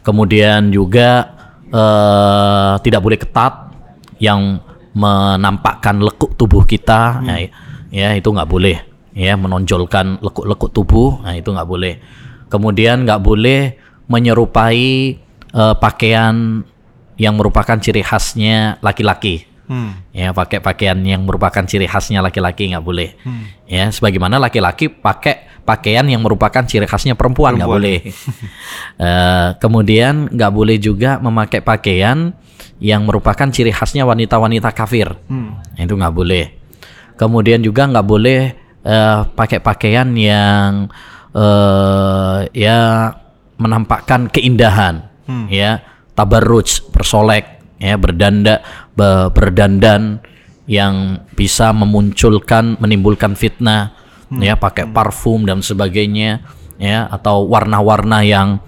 Kemudian 0.00 0.72
juga 0.72 1.39
eh, 1.70 2.74
tidak 2.82 3.00
boleh 3.00 3.18
ketat 3.18 3.72
yang 4.20 4.60
menampakkan 4.90 6.02
lekuk 6.02 6.34
tubuh 6.34 6.66
kita, 6.66 7.22
ya, 7.22 7.36
ya 7.90 8.08
itu 8.18 8.28
nggak 8.30 8.50
boleh. 8.50 8.78
Ya 9.10 9.34
menonjolkan 9.34 10.22
lekuk-lekuk 10.22 10.70
tubuh, 10.70 11.18
nah 11.26 11.34
itu 11.34 11.50
nggak 11.50 11.66
boleh. 11.66 11.98
Kemudian 12.46 13.02
nggak 13.02 13.22
boleh 13.22 13.74
menyerupai 14.06 15.18
eh, 15.50 15.74
pakaian 15.78 16.62
yang 17.20 17.34
merupakan 17.36 17.76
ciri 17.76 18.00
khasnya 18.00 18.80
laki-laki. 18.80 19.49
Hmm. 19.70 20.02
Ya, 20.10 20.34
pakai 20.34 20.58
pakaian 20.58 20.98
yang 21.06 21.22
merupakan 21.22 21.62
ciri 21.62 21.86
khasnya 21.86 22.18
laki-laki 22.18 22.74
nggak 22.74 22.82
boleh. 22.82 23.14
Ya, 23.70 23.86
sebagaimana 23.94 24.42
laki-laki 24.42 24.90
pakai 24.90 25.46
pakaian 25.62 26.02
yang 26.10 26.26
merupakan 26.26 26.66
ciri 26.66 26.90
khasnya 26.90 27.14
perempuan 27.14 27.54
nggak 27.54 27.70
boleh. 27.70 27.98
Eh, 29.00 29.48
kemudian 29.56 30.28
nggak 30.28 30.52
boleh 30.52 30.76
juga 30.76 31.16
memakai 31.24 31.64
pakaian 31.64 32.36
yang 32.84 33.08
merupakan 33.08 33.48
ciri 33.48 33.72
khasnya 33.72 34.04
wanita-wanita 34.04 34.76
kafir. 34.76 35.16
Hmm. 35.24 35.56
Itu 35.72 35.96
nggak 35.96 36.12
boleh. 36.12 36.44
Kemudian 37.16 37.64
juga 37.64 37.88
nggak 37.88 38.04
boleh 38.04 38.40
eh, 38.84 39.20
pakai 39.24 39.64
pakaian 39.64 40.12
yang 40.12 40.92
eh, 41.32 42.38
ya 42.52 43.08
menampakkan 43.56 44.28
keindahan, 44.28 45.08
ya 45.48 45.80
tabarruj, 46.12 46.92
bersolek, 46.92 47.59
ya 47.80 47.96
berdanda, 47.96 48.60
be- 48.92 49.32
berdandan 49.32 50.20
yang 50.68 51.24
bisa 51.34 51.72
memunculkan, 51.74 52.78
menimbulkan 52.78 53.34
fitnah, 53.34 53.96
ya 54.30 54.54
pakai 54.54 54.86
parfum 54.86 55.42
dan 55.42 55.64
sebagainya, 55.64 56.44
ya 56.78 57.10
atau 57.10 57.48
warna-warna 57.48 58.22
yang 58.22 58.62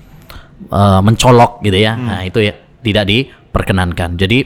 eh, 0.67 1.01
mencolok 1.01 1.63
gitu 1.63 1.79
ya. 1.79 1.95
Nah 1.95 2.21
itu 2.27 2.43
ya 2.43 2.57
tidak 2.83 3.07
diperkenankan. 3.07 4.19
Jadi 4.19 4.39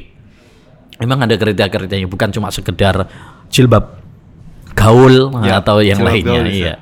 memang 1.01 1.25
ada 1.25 1.37
kriteria-kriterianya 1.37 2.09
bukan 2.09 2.29
cuma 2.33 2.49
sekedar 2.49 3.09
jilbab 3.49 4.01
gaul 4.77 5.33
Ya, 5.41 5.61
atau 5.61 5.81
yang 5.81 6.01
lainnya 6.01 6.41
gaul 6.41 6.49
iya 6.49 6.75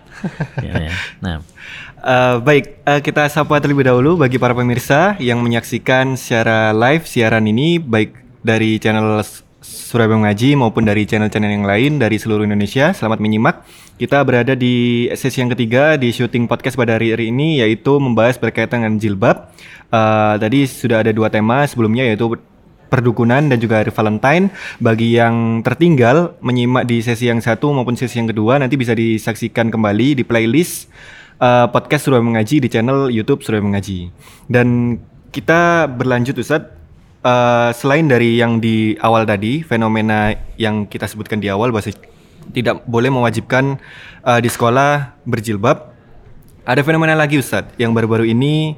Ya, 0.59 0.73
ya. 0.89 0.93
nah 1.21 1.37
Eh, 2.05 2.37
baik, 2.37 2.85
eh, 2.85 3.01
kita 3.01 3.33
sapa 3.33 3.57
terlebih 3.65 3.89
dahulu 3.89 4.21
bagi 4.21 4.37
para 4.37 4.53
pemirsa 4.53 5.17
yang 5.17 5.41
menyaksikan 5.41 6.21
secara 6.21 6.77
live 6.77 7.09
siaran 7.09 7.49
ini 7.49 7.81
baik 7.81 8.13
dari 8.45 8.77
channel 8.77 9.25
Surabaya 9.65 10.21
Mengaji 10.21 10.53
maupun 10.53 10.85
dari 10.85 11.09
channel-channel 11.09 11.49
yang 11.49 11.65
lain 11.65 11.97
dari 11.97 12.21
seluruh 12.21 12.45
Indonesia. 12.45 12.93
Selamat 12.93 13.25
menyimak. 13.25 13.65
Kita 13.97 14.21
berada 14.21 14.53
di 14.53 15.09
sesi 15.17 15.41
yang 15.41 15.49
ketiga 15.57 15.97
di 15.97 16.13
syuting 16.13 16.45
podcast 16.45 16.77
pada 16.77 17.01
hari, 17.01 17.17
ini 17.17 17.65
yaitu 17.65 17.97
membahas 17.97 18.37
berkaitan 18.37 18.85
dengan 18.85 19.01
jilbab. 19.01 19.49
Eh, 19.89 20.35
tadi 20.37 20.69
sudah 20.69 21.01
ada 21.01 21.09
dua 21.09 21.33
tema 21.33 21.65
sebelumnya 21.65 22.05
yaitu 22.05 22.37
perdukunan 22.93 23.49
dan 23.49 23.57
juga 23.57 23.81
hari 23.81 23.89
Valentine. 23.89 24.53
Bagi 24.77 25.17
yang 25.17 25.65
tertinggal 25.65 26.37
menyimak 26.45 26.85
di 26.85 27.01
sesi 27.01 27.33
yang 27.33 27.41
satu 27.41 27.73
maupun 27.73 27.97
sesi 27.97 28.21
yang 28.21 28.29
kedua 28.29 28.61
nanti 28.61 28.77
bisa 28.77 28.93
disaksikan 28.93 29.73
kembali 29.73 30.21
di 30.21 30.23
playlist 30.29 30.93
eh, 31.45 31.67
podcast 31.69 32.09
Surabaya 32.09 32.25
Mengaji 32.25 32.65
di 32.65 32.69
channel 32.73 33.13
YouTube 33.13 33.45
Surabaya 33.45 33.69
Mengaji. 33.69 34.09
Dan 34.49 34.99
kita 35.29 35.91
berlanjut 35.91 36.41
Ustadz 36.41 36.73
eh, 37.21 37.71
selain 37.77 38.09
dari 38.09 38.41
yang 38.41 38.59
di 38.59 38.97
awal 39.05 39.29
tadi 39.29 39.61
fenomena 39.61 40.33
yang 40.57 40.89
kita 40.89 41.05
sebutkan 41.05 41.39
di 41.45 41.53
awal 41.53 41.69
bahwa 41.69 41.85
tidak 42.53 42.85
boleh 42.89 43.11
mewajibkan 43.13 43.77
eh, 44.25 44.41
di 44.41 44.49
sekolah 44.49 45.21
berjilbab. 45.29 45.93
Ada 46.65 46.81
fenomena 46.81 47.13
lagi 47.13 47.37
Ustadz 47.37 47.77
yang 47.77 47.93
baru-baru 47.93 48.25
ini 48.25 48.73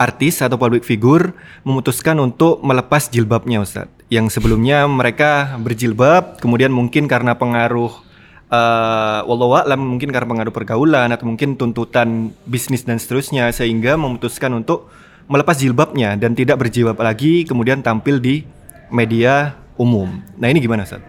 artis 0.00 0.40
atau 0.40 0.56
public 0.56 0.82
figure 0.82 1.30
memutuskan 1.62 2.18
untuk 2.18 2.58
melepas 2.64 3.06
jilbabnya 3.06 3.62
Ustadz. 3.62 3.92
Yang 4.10 4.34
sebelumnya 4.34 4.90
mereka 4.90 5.54
berjilbab, 5.62 6.42
kemudian 6.42 6.74
mungkin 6.74 7.06
karena 7.06 7.38
pengaruh 7.38 8.09
eh 8.50 9.20
wallahu 9.30 9.62
a'lam 9.62 9.78
mungkin 9.78 10.10
karena 10.10 10.26
pengaruh 10.26 10.50
pergaulan 10.50 11.14
atau 11.14 11.30
mungkin 11.30 11.54
tuntutan 11.54 12.34
bisnis 12.42 12.82
dan 12.82 12.98
seterusnya 12.98 13.46
sehingga 13.54 13.94
memutuskan 13.94 14.50
untuk 14.58 14.90
melepas 15.30 15.54
jilbabnya 15.54 16.18
dan 16.18 16.34
tidak 16.34 16.58
berjilbab 16.58 16.98
lagi 16.98 17.46
kemudian 17.46 17.78
tampil 17.86 18.18
di 18.18 18.42
media 18.90 19.54
umum. 19.78 20.10
Nah, 20.34 20.50
ini 20.50 20.58
gimana 20.58 20.82
Ustadz? 20.82 21.06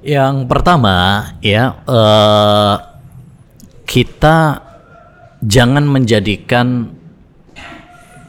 Yang 0.00 0.48
pertama 0.48 0.96
ya 1.44 1.76
eh, 1.84 2.76
kita 3.84 4.64
jangan 5.44 5.84
menjadikan 5.84 6.88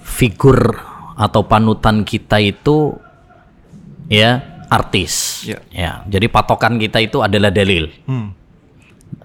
figur 0.03 0.75
atau 1.17 1.41
panutan 1.45 2.03
kita 2.03 2.41
itu 2.41 2.97
ya 4.11 4.56
artis. 4.67 5.43
Ya. 5.47 5.59
Ya, 5.71 5.91
jadi 6.07 6.27
patokan 6.31 6.79
kita 6.79 6.99
itu 7.03 7.23
adalah 7.23 7.51
dalil. 7.51 7.91
Hmm. 8.07 8.35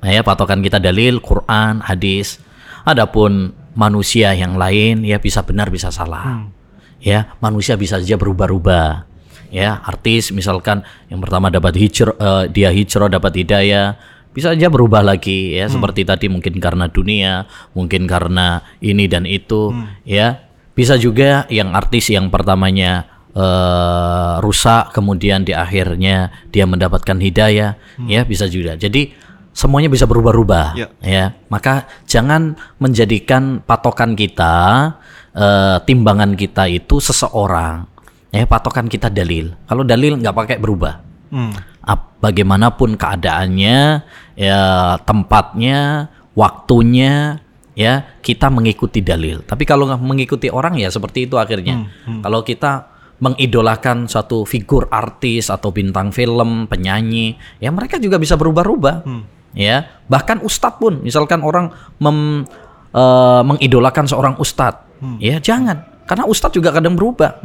Nah, 0.03 0.11
ya 0.11 0.23
patokan 0.27 0.63
kita 0.63 0.83
dalil 0.83 1.23
Quran, 1.23 1.83
hadis. 1.83 2.43
Adapun 2.83 3.55
manusia 3.79 4.35
yang 4.35 4.59
lain 4.59 5.07
ya 5.07 5.23
bisa 5.23 5.47
benar 5.47 5.71
bisa 5.71 5.95
salah. 5.95 6.51
Ya, 7.03 7.35
manusia 7.39 7.79
bisa 7.79 7.99
saja 7.99 8.19
berubah-ubah. 8.19 9.07
Ya, 9.53 9.85
artis 9.85 10.33
misalkan 10.33 10.81
yang 11.13 11.21
pertama 11.21 11.53
dapat 11.53 11.77
hijrah 11.77 12.17
eh, 12.17 12.45
dia 12.49 12.73
hijrah 12.73 13.13
dapat 13.13 13.45
hidayah, 13.45 14.01
bisa 14.33 14.57
saja 14.57 14.73
berubah 14.73 15.05
lagi 15.05 15.53
ya 15.61 15.69
seperti 15.69 16.09
tadi 16.09 16.33
mungkin 16.33 16.57
karena 16.57 16.89
dunia, 16.89 17.45
mungkin 17.77 18.09
karena 18.09 18.65
ini 18.81 19.05
dan 19.07 19.29
itu 19.29 19.77
ya. 20.09 20.49
Bisa 20.73 20.97
juga 20.97 21.45
yang 21.53 21.77
artis 21.77 22.09
yang 22.09 22.33
pertamanya 22.33 23.12
eh, 23.33 24.33
rusak 24.41 24.93
kemudian 24.93 25.43
di 25.43 25.53
akhirnya 25.53 26.31
dia 26.49 26.65
mendapatkan 26.65 27.17
hidayah 27.17 27.77
ya 28.05 28.21
bisa 28.23 28.47
juga. 28.47 28.77
Jadi 28.77 29.13
semuanya 29.53 29.93
bisa 29.93 30.09
berubah-ubah 30.09 30.67
Ya. 30.77 30.87
ya. 31.01 31.25
Maka 31.49 31.85
jangan 32.05 32.57
menjadikan 32.77 33.61
patokan 33.61 34.13
kita 34.15 34.55
eh, 35.33 35.77
timbangan 35.85 36.37
kita 36.37 36.69
itu 36.69 37.01
seseorang 37.01 37.89
ya 38.33 38.45
patokan 38.45 38.89
kita 38.89 39.09
dalil. 39.09 39.53
Kalau 39.65 39.85
dalil 39.85 40.17
nggak 40.17 40.37
pakai 40.37 40.57
berubah. 40.61 40.95
Hmm. 41.33 41.53
Ap- 41.83 42.21
bagaimanapun 42.21 42.95
keadaannya 42.95 44.05
ya 44.37 44.61
tempatnya 45.03 46.09
waktunya 46.33 47.41
ya 47.73 48.05
kita 48.21 48.53
mengikuti 48.53 49.01
dalil. 49.01 49.41
Tapi 49.43 49.65
kalau 49.65 49.89
nggak 49.89 50.01
mengikuti 50.05 50.53
orang 50.53 50.77
ya 50.77 50.93
seperti 50.93 51.25
itu 51.25 51.41
akhirnya. 51.41 51.89
Kalau 52.21 52.45
kita 52.45 52.92
mengidolakan 53.23 54.11
suatu 54.11 54.43
figur 54.43 54.91
artis 54.91 55.47
atau 55.47 55.71
bintang 55.71 56.11
film 56.11 56.67
penyanyi 56.67 57.39
ya 57.63 57.71
mereka 57.71 58.03
juga 58.03 58.19
bisa 58.19 58.35
berubah-ubah. 58.35 59.07
Ya 59.55 60.03
bahkan 60.11 60.43
ustadz 60.43 60.83
pun 60.83 61.07
misalkan 61.07 61.47
orang 61.47 61.71
mem- 62.03 62.43
eh, 62.91 63.43
mengidolakan 63.47 64.11
seorang 64.11 64.35
ustadz 64.43 64.91
ya 65.23 65.39
jangan 65.39 66.03
karena 66.11 66.27
ustadz 66.27 66.59
juga 66.59 66.75
kadang 66.75 66.99
berubah. 66.99 67.39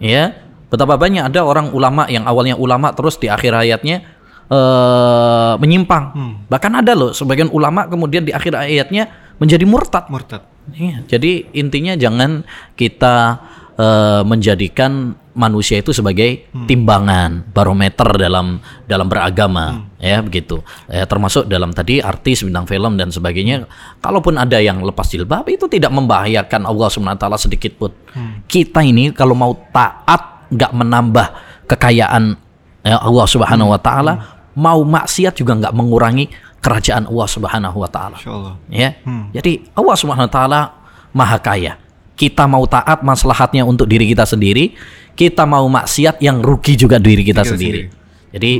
Ya 0.00 0.32
betapa 0.72 0.96
banyak 0.96 1.28
ada 1.28 1.44
orang 1.44 1.76
ulama 1.76 2.08
yang 2.08 2.24
awalnya 2.24 2.56
ulama 2.56 2.96
terus 2.96 3.20
di 3.20 3.28
akhir 3.28 3.52
hayatnya 3.52 4.00
eh 4.48 5.52
menyimpang. 5.60 6.04
Bahkan 6.48 6.72
ada 6.72 6.96
loh 6.96 7.12
sebagian 7.12 7.52
ulama 7.52 7.84
kemudian 7.84 8.24
di 8.24 8.32
akhir 8.32 8.56
hayatnya 8.56 9.36
menjadi 9.36 9.68
murtad. 9.68 10.08
Murtad. 10.08 10.40
Iya, 10.72 11.04
jadi 11.08 11.48
intinya 11.56 11.96
jangan 11.96 12.44
kita 12.76 13.40
eh, 13.78 14.22
menjadikan 14.26 15.14
manusia 15.38 15.78
itu 15.78 15.94
sebagai 15.94 16.50
timbangan, 16.66 17.46
barometer 17.54 18.10
dalam 18.18 18.58
dalam 18.90 19.06
beragama, 19.06 19.86
ya 20.02 20.18
begitu. 20.18 20.58
Ya, 20.90 21.06
termasuk 21.06 21.46
dalam 21.46 21.70
tadi 21.70 22.02
artis, 22.02 22.42
bintang 22.42 22.66
film 22.66 22.98
dan 22.98 23.14
sebagainya. 23.14 23.70
Kalaupun 24.02 24.34
ada 24.34 24.58
yang 24.58 24.82
lepas 24.82 25.06
jilbab 25.06 25.46
itu 25.46 25.70
tidak 25.70 25.94
membahayakan 25.94 26.66
Allah 26.66 26.90
swt 26.90 27.24
sedikit 27.38 27.72
pun. 27.78 27.94
Kita 28.50 28.82
ini 28.82 29.14
kalau 29.14 29.38
mau 29.38 29.54
taat, 29.70 30.50
nggak 30.50 30.72
menambah 30.74 31.26
kekayaan 31.70 32.34
ya, 32.82 32.98
Allah 32.98 33.26
Subhanahu 33.30 33.70
Wa 33.78 33.80
Taala, 33.80 34.14
mau 34.58 34.82
maksiat 34.82 35.38
juga 35.38 35.54
nggak 35.54 35.70
mengurangi 35.70 36.26
kerajaan 36.58 37.06
Allah 37.06 37.28
Subhanahu 37.30 37.78
Wa 37.78 37.90
Taala 37.94 38.18
ya. 38.74 38.90
Jadi 39.30 39.70
Allah 39.78 39.94
Subhanahu 39.94 40.26
wa 40.26 40.34
taala 40.34 40.60
Maha 41.14 41.38
Kaya. 41.38 41.78
Kita 42.18 42.50
mau 42.50 42.66
taat 42.66 43.06
maslahatnya 43.06 43.62
untuk 43.62 43.86
diri 43.86 44.10
kita 44.10 44.26
sendiri, 44.26 44.74
kita 45.14 45.46
mau 45.46 45.62
maksiat 45.70 46.18
yang 46.18 46.42
rugi 46.42 46.74
juga 46.74 46.98
diri 46.98 47.22
kita 47.22 47.46
Kita 47.46 47.54
sendiri. 47.54 47.80
Jadi 48.34 48.52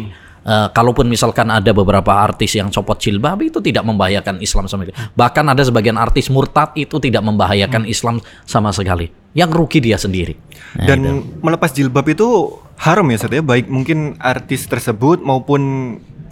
eh, 0.46 0.68
kalaupun 0.70 1.10
misalkan 1.10 1.50
ada 1.50 1.74
beberapa 1.74 2.14
artis 2.14 2.54
yang 2.54 2.70
copot 2.70 2.94
jilbab 3.02 3.42
itu 3.42 3.58
tidak 3.58 3.82
membahayakan 3.82 4.38
Islam 4.38 4.70
sama 4.70 4.86
sekali. 4.86 4.96
Bahkan 5.18 5.44
ada 5.50 5.62
sebagian 5.66 5.98
artis 5.98 6.30
murtad 6.30 6.70
itu 6.78 7.02
tidak 7.02 7.26
membahayakan 7.26 7.82
Islam 7.90 8.22
sama 8.46 8.70
sekali. 8.70 9.10
Yang 9.34 9.50
rugi 9.58 9.78
dia 9.82 9.98
sendiri. 9.98 10.38
Nah, 10.78 10.86
Dan 10.86 10.98
itu. 11.02 11.42
melepas 11.42 11.74
jilbab 11.74 12.06
itu 12.06 12.54
haram 12.78 13.06
ya 13.10 13.18
Ustaz 13.18 13.34
ya, 13.34 13.42
baik 13.42 13.66
mungkin 13.66 14.14
artis 14.22 14.70
tersebut 14.70 15.18
maupun 15.20 15.62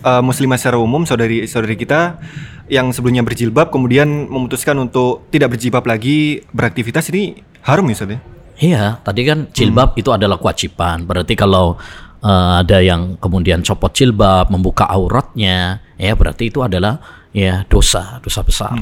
uh, 0.03 0.21
muslimah 0.21 0.59
secara 0.59 0.77
umum 0.81 1.07
saudari-saudari 1.07 1.77
kita 1.79 2.21
yang 2.67 2.91
sebelumnya 2.91 3.23
berjilbab 3.23 3.71
kemudian 3.71 4.27
memutuskan 4.27 4.75
untuk 4.83 5.31
tidak 5.31 5.55
berjilbab 5.55 5.87
lagi 5.87 6.43
beraktivitas 6.51 7.09
ini 7.15 7.39
haram 7.63 7.87
ya 7.87 7.95
Ustaz 7.95 8.11
ya? 8.11 8.21
Iya, 8.57 8.85
tadi 9.05 9.21
kan 9.29 9.53
jilbab 9.53 10.01
itu 10.01 10.09
adalah 10.09 10.41
kewajiban. 10.41 11.05
Berarti 11.05 11.37
kalau 11.37 11.77
eh, 12.25 12.53
ada 12.65 12.81
yang 12.81 13.21
kemudian 13.21 13.61
copot 13.61 13.93
jilbab, 13.93 14.49
membuka 14.49 14.89
auratnya, 14.89 15.85
ya 16.01 16.17
berarti 16.17 16.49
itu 16.49 16.65
adalah 16.65 16.97
ya 17.37 17.69
dosa, 17.69 18.17
dosa 18.25 18.41
besar. 18.41 18.73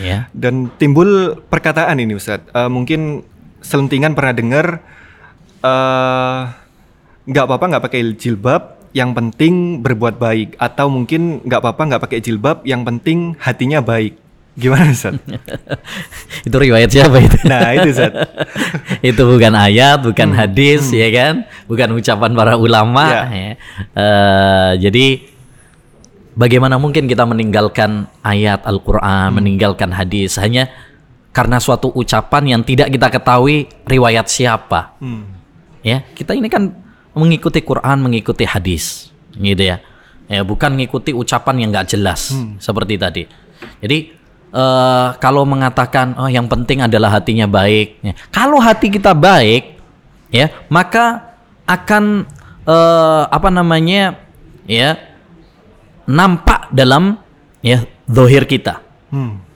Ya. 0.00 0.32
Dan 0.32 0.72
timbul 0.80 1.36
perkataan 1.52 2.00
ini 2.00 2.16
Ustaz, 2.16 2.40
Uh, 2.56 2.72
mungkin 2.72 3.26
selentingan 3.60 4.16
pernah 4.16 4.32
dengar 4.32 4.66
eh, 5.60 6.40
nggak 7.28 7.44
apa-apa 7.44 7.64
nggak 7.76 7.84
pakai 7.84 8.00
jilbab, 8.16 8.79
yang 8.90 9.14
penting 9.14 9.84
berbuat 9.84 10.18
baik 10.18 10.58
atau 10.58 10.90
mungkin 10.90 11.42
nggak 11.46 11.60
apa-apa 11.62 11.82
nggak 11.94 12.02
pakai 12.02 12.20
jilbab, 12.22 12.66
yang 12.66 12.82
penting 12.82 13.38
hatinya 13.38 13.78
baik. 13.78 14.18
Gimana 14.58 14.90
Ustaz? 14.90 15.14
itu 16.46 16.56
riwayat 16.58 16.90
siapa 16.90 17.16
itu? 17.22 17.38
Nah 17.46 17.70
itu 17.78 17.94
Ustaz. 17.94 18.12
itu 19.14 19.22
bukan 19.22 19.54
ayat, 19.54 20.02
bukan 20.02 20.34
hadis, 20.34 20.90
ya 20.90 21.06
kan? 21.14 21.46
Bukan 21.70 21.94
ucapan 21.94 22.34
para 22.34 22.58
ulama. 22.58 23.04
Ya. 23.08 23.22
ya. 23.30 23.52
Eh, 23.94 24.72
jadi 24.90 25.06
bagaimana 26.34 26.82
mungkin 26.82 27.06
kita 27.06 27.22
meninggalkan 27.24 28.10
ayat 28.26 28.66
Al-Quran, 28.66 29.38
meninggalkan 29.38 29.94
hadis 29.94 30.34
hanya 30.42 30.66
karena 31.30 31.62
suatu 31.62 31.94
ucapan 31.94 32.58
yang 32.58 32.62
tidak 32.66 32.90
kita 32.90 33.06
ketahui 33.06 33.70
riwayat 33.86 34.26
siapa? 34.26 34.98
Hmm. 34.98 35.30
Ya, 35.80 36.04
kita 36.12 36.36
ini 36.36 36.50
kan 36.50 36.74
mengikuti 37.20 37.60
Quran, 37.60 38.00
mengikuti 38.00 38.48
hadis, 38.48 39.12
gitu 39.36 39.60
ya. 39.60 39.84
Ya, 40.30 40.40
bukan 40.46 40.72
mengikuti 40.72 41.12
ucapan 41.12 41.60
yang 41.60 41.68
nggak 41.74 41.92
jelas 41.92 42.32
seperti 42.62 42.94
tadi. 42.96 43.22
Jadi 43.82 43.98
eh, 44.54 45.08
kalau 45.20 45.44
mengatakan 45.44 46.16
oh 46.16 46.30
yang 46.30 46.48
penting 46.48 46.80
adalah 46.80 47.12
hatinya 47.12 47.44
baik, 47.44 48.00
ya. 48.00 48.14
kalau 48.32 48.56
hati 48.56 48.88
kita 48.88 49.12
baik, 49.12 49.76
ya 50.32 50.48
maka 50.72 51.36
akan 51.68 52.24
eh, 52.64 53.22
apa 53.28 53.48
namanya 53.52 54.16
ya 54.64 54.96
nampak 56.08 56.70
dalam 56.72 57.18
ya 57.60 57.84
zohir 58.06 58.46
kita. 58.48 58.82
Hmm. 59.10 59.50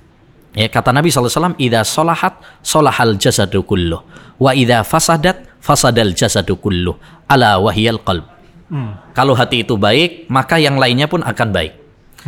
Ya, 0.55 0.71
kata 0.71 0.95
Nabi 0.95 1.11
SAW, 1.11 1.59
Ida 1.59 1.83
solahat, 1.83 2.39
solahal 2.63 3.19
jasadu 3.19 3.67
kulluh. 3.67 4.07
Wa 4.39 4.55
idha 4.55 4.87
fasadat, 4.87 5.54
fasadal 5.65 6.13
jasadu 6.13 6.61
kulluh. 6.61 6.93
Ala 7.25 7.57
wahiyal 7.57 8.05
qalb. 8.05 8.29
Hmm. 8.69 9.01
Kalau 9.17 9.33
hati 9.33 9.65
itu 9.65 9.81
baik, 9.81 10.29
maka 10.29 10.61
yang 10.61 10.77
lainnya 10.77 11.09
pun 11.09 11.25
akan 11.25 11.49
baik. 11.49 11.73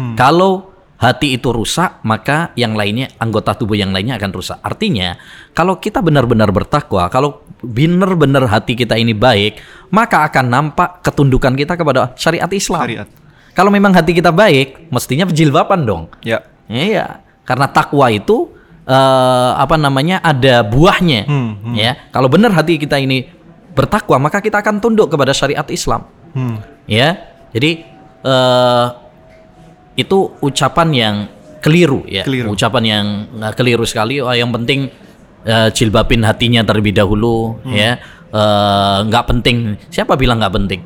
Hmm. 0.01 0.17
Kalau 0.17 0.73
hati 0.97 1.37
itu 1.37 1.53
rusak, 1.53 2.01
maka 2.09 2.57
yang 2.57 2.73
lainnya, 2.73 3.13
anggota 3.21 3.53
tubuh 3.53 3.77
yang 3.77 3.93
lainnya 3.93 4.17
akan 4.17 4.33
rusak. 4.33 4.57
Artinya, 4.65 5.21
kalau 5.53 5.77
kita 5.77 6.01
benar-benar 6.01 6.49
bertakwa, 6.49 7.13
kalau 7.13 7.45
benar-benar 7.61 8.49
hati 8.49 8.73
kita 8.73 8.97
ini 8.97 9.13
baik, 9.13 9.61
maka 9.93 10.25
akan 10.25 10.49
nampak 10.49 11.05
ketundukan 11.05 11.53
kita 11.53 11.77
kepada 11.77 12.17
syariat 12.17 12.49
Islam. 12.49 12.85
Syariat. 12.89 13.09
Kalau 13.57 13.73
memang 13.73 13.93
hati 13.97 14.13
kita 14.13 14.33
baik, 14.33 14.93
mestinya 14.93 15.25
penjilbaban 15.25 15.89
dong. 15.89 16.13
Ya. 16.21 16.45
Iya, 16.69 17.25
karena 17.49 17.69
takwa 17.73 18.13
itu 18.13 18.56
eh, 18.87 19.51
apa 19.55 19.75
namanya 19.77 20.23
ada 20.23 20.63
buahnya. 20.63 21.27
Hmm, 21.27 21.53
hmm. 21.63 21.75
Ya, 21.75 21.99
kalau 22.11 22.31
benar 22.31 22.55
hati 22.55 22.79
kita 22.79 22.97
ini 22.97 23.27
bertakwa, 23.75 24.17
maka 24.19 24.41
kita 24.41 24.63
akan 24.63 24.81
tunduk 24.81 25.11
kepada 25.11 25.31
syariat 25.31 25.67
Islam. 25.69 26.07
Hmm. 26.33 26.63
Ya, 26.87 27.19
jadi 27.51 27.83
eh, 28.23 28.87
itu 29.97 30.33
ucapan 30.39 30.89
yang 30.93 31.17
keliru 31.59 32.07
ya, 32.07 32.23
Keliru. 32.23 32.53
ucapan 32.53 32.83
yang 32.85 33.05
nggak 33.35 33.55
keliru 33.55 33.83
sekali. 33.83 34.23
Oh, 34.23 34.31
yang 34.31 34.51
penting 34.51 34.89
eh, 35.43 35.69
jilbabin 35.71 36.23
hatinya 36.23 36.63
terlebih 36.63 36.91
dahulu, 36.93 37.59
Hmm. 37.63 37.75
ya, 37.75 37.91
nggak 39.03 39.25
penting. 39.31 39.57
Siapa 39.89 40.15
bilang 40.15 40.39
nggak 40.39 40.55
penting? 40.55 40.81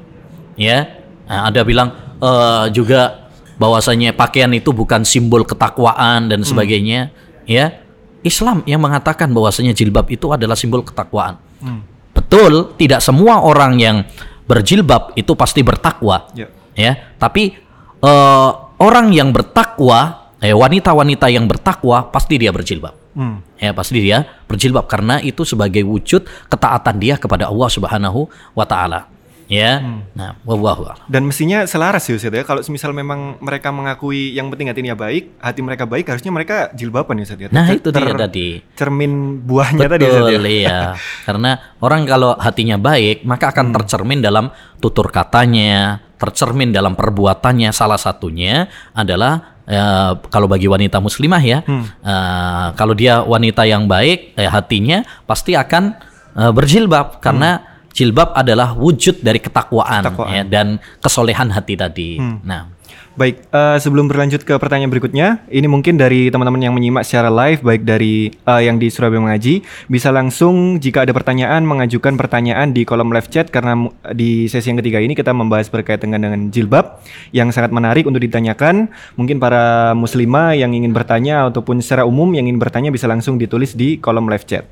Ya, 0.56 1.00
Nah, 1.24 1.46
ada 1.46 1.62
bilang 1.62 1.94
eh, 2.20 2.66
juga 2.74 3.30
bahwasanya 3.56 4.12
pakaian 4.12 4.50
itu 4.50 4.72
bukan 4.72 5.04
simbol 5.04 5.44
ketakwaan 5.44 6.26
dan 6.28 6.42
sebagainya, 6.42 7.12
ya. 7.44 7.79
Islam 8.20 8.60
yang 8.68 8.80
mengatakan 8.84 9.32
bahwasanya 9.32 9.72
jilbab 9.72 10.08
itu 10.12 10.28
adalah 10.32 10.56
simbol 10.56 10.84
ketakwaan. 10.84 11.40
Hmm. 11.60 11.82
Betul, 12.12 12.74
tidak 12.76 13.00
semua 13.00 13.40
orang 13.40 13.80
yang 13.80 13.96
berjilbab 14.44 15.14
itu 15.14 15.32
pasti 15.38 15.62
bertakwa. 15.62 16.28
Ya. 16.34 16.50
Ya, 16.74 16.92
tapi 17.18 17.54
eh, 18.00 18.50
orang 18.80 19.12
yang 19.14 19.30
bertakwa, 19.30 20.32
eh, 20.42 20.54
wanita-wanita 20.54 21.30
yang 21.30 21.46
bertakwa 21.46 22.08
pasti 22.10 22.40
dia 22.40 22.50
berjilbab. 22.50 22.94
Hmm. 23.14 23.42
Ya, 23.58 23.74
pasti 23.74 23.98
dia 23.98 24.26
berjilbab 24.46 24.86
karena 24.86 25.18
itu 25.20 25.42
sebagai 25.42 25.82
wujud 25.82 26.24
ketaatan 26.46 26.96
dia 27.02 27.18
kepada 27.18 27.50
Allah 27.50 27.68
Subhanahu 27.70 28.30
wa 28.54 28.66
taala. 28.66 29.10
Ya. 29.50 29.82
Nah, 30.14 30.38
wallahu 30.46 30.86
a'lam. 30.86 31.10
Dan 31.10 31.26
mestinya 31.26 31.66
selaras 31.66 32.06
ya 32.06 32.14
Ustaz 32.14 32.30
ya. 32.30 32.46
Kalau 32.46 32.62
misal 32.70 32.94
memang 32.94 33.34
mereka 33.42 33.74
mengakui 33.74 34.30
yang 34.30 34.46
penting 34.46 34.70
hatinya 34.70 34.94
baik, 34.94 35.34
hati 35.42 35.58
mereka 35.58 35.90
baik, 35.90 36.06
harusnya 36.06 36.30
mereka 36.30 36.70
jilbaban 36.70 37.18
ya 37.18 37.26
Ustaz 37.26 37.42
ya. 37.42 37.48
Nah, 37.50 37.66
Ter- 37.66 37.82
itu 37.82 37.88
dia 37.90 38.14
tadi. 38.14 38.48
Cermin 38.78 39.42
buahnya 39.42 39.90
tadi 39.90 40.02
Ustaz 40.06 40.22
ya. 40.22 40.38
Betul, 40.38 40.46
iya. 40.46 40.78
Karena 41.26 41.50
orang 41.82 42.06
kalau 42.06 42.38
hatinya 42.38 42.78
baik, 42.78 43.26
maka 43.26 43.50
Hmm. 43.50 43.54
akan 43.58 43.66
tercermin 43.74 44.22
dalam 44.22 44.54
tutur 44.78 45.10
katanya, 45.10 45.98
tercermin 46.14 46.70
dalam 46.70 46.94
perbuatannya. 46.94 47.74
Salah 47.74 47.98
satunya 47.98 48.70
adalah 48.94 49.58
eh, 49.70 50.12
kalau 50.34 50.50
bagi 50.50 50.66
wanita 50.66 50.98
muslimah 50.98 51.42
ya, 51.42 51.62
Hmm. 51.62 51.86
eh, 52.02 52.66
kalau 52.74 52.90
dia 52.90 53.22
wanita 53.22 53.62
yang 53.66 53.86
baik, 53.86 54.34
eh, 54.34 54.46
hatinya 54.46 55.02
pasti 55.26 55.54
akan 55.54 55.94
eh, 56.30 56.50
berjilbab 56.50 57.18
karena 57.18 57.69
jilbab 57.94 58.32
adalah 58.34 58.74
wujud 58.74 59.20
dari 59.20 59.38
ketakwaan. 59.42 60.02
Ketakwaan. 60.06 60.32
ya, 60.32 60.42
dan 60.46 60.80
kesolehan 61.02 61.50
hati 61.50 61.74
tadi. 61.74 62.10
Hmm. 62.18 62.38
Nah, 62.42 62.80
Baik, 63.18 63.42
eh, 63.50 63.78
sebelum 63.82 64.06
berlanjut 64.06 64.46
ke 64.46 64.54
pertanyaan 64.54 64.88
berikutnya, 64.88 65.42
ini 65.50 65.66
mungkin 65.66 65.98
dari 65.98 66.30
teman-teman 66.30 66.62
yang 66.62 66.72
menyimak 66.72 67.02
secara 67.02 67.26
live, 67.26 67.58
baik 67.58 67.82
dari 67.82 68.30
eh, 68.30 68.62
yang 68.62 68.78
di 68.78 68.86
Surabaya 68.86 69.18
Mengaji, 69.18 69.66
bisa 69.90 70.14
langsung 70.14 70.78
jika 70.78 71.02
ada 71.02 71.10
pertanyaan 71.10 71.66
mengajukan 71.66 72.14
pertanyaan 72.14 72.70
di 72.70 72.86
kolom 72.86 73.10
live 73.10 73.26
chat 73.26 73.50
karena 73.50 73.90
di 74.14 74.46
sesi 74.46 74.70
yang 74.70 74.78
ketiga 74.78 75.02
ini 75.02 75.18
kita 75.18 75.34
membahas 75.34 75.66
berkaitan 75.68 76.14
dengan, 76.14 76.32
dengan 76.32 76.40
jilbab 76.54 77.02
yang 77.34 77.50
sangat 77.50 77.74
menarik 77.74 78.06
untuk 78.06 78.22
ditanyakan. 78.22 78.88
Mungkin 79.18 79.42
para 79.42 79.92
muslimah 79.98 80.54
yang 80.54 80.70
ingin 80.70 80.94
bertanya 80.94 81.50
ataupun 81.50 81.82
secara 81.82 82.06
umum 82.06 82.30
yang 82.30 82.46
ingin 82.46 82.62
bertanya 82.62 82.94
bisa 82.94 83.10
langsung 83.10 83.42
ditulis 83.42 83.74
di 83.74 83.98
kolom 83.98 84.30
live 84.30 84.46
chat. 84.46 84.70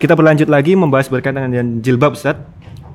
Kita 0.00 0.16
berlanjut 0.16 0.48
lagi 0.48 0.72
membahas 0.72 1.12
berkaitan 1.12 1.52
dengan 1.52 1.84
jilbab, 1.84 2.16
Ustaz. 2.16 2.40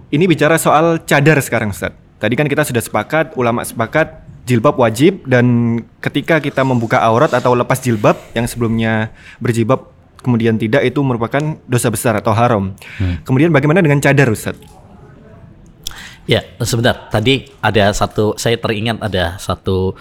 Ini 0.09 0.25
bicara 0.25 0.57
soal 0.57 1.05
cadar 1.05 1.37
sekarang, 1.37 1.69
Ustaz. 1.69 1.93
Tadi 2.17 2.33
kan 2.33 2.49
kita 2.49 2.65
sudah 2.65 2.81
sepakat, 2.81 3.37
ulama 3.37 3.61
sepakat 3.61 4.25
jilbab 4.49 4.73
wajib 4.81 5.21
dan 5.29 5.77
ketika 6.01 6.41
kita 6.41 6.65
membuka 6.65 6.97
aurat 7.05 7.29
atau 7.29 7.53
lepas 7.53 7.77
jilbab 7.77 8.17
yang 8.33 8.49
sebelumnya 8.49 9.13
berjilbab 9.37 9.93
kemudian 10.21 10.57
tidak 10.57 10.81
itu 10.81 10.97
merupakan 11.05 11.61
dosa 11.69 11.93
besar 11.93 12.17
atau 12.17 12.33
haram. 12.33 12.73
Kemudian 13.21 13.53
bagaimana 13.53 13.85
dengan 13.85 14.01
cadar, 14.01 14.25
Ustaz? 14.33 14.57
Ya, 16.25 16.41
sebentar. 16.65 17.13
Tadi 17.13 17.53
ada 17.61 17.93
satu, 17.93 18.33
saya 18.33 18.57
teringat 18.57 18.97
ada 18.97 19.37
satu 19.37 19.93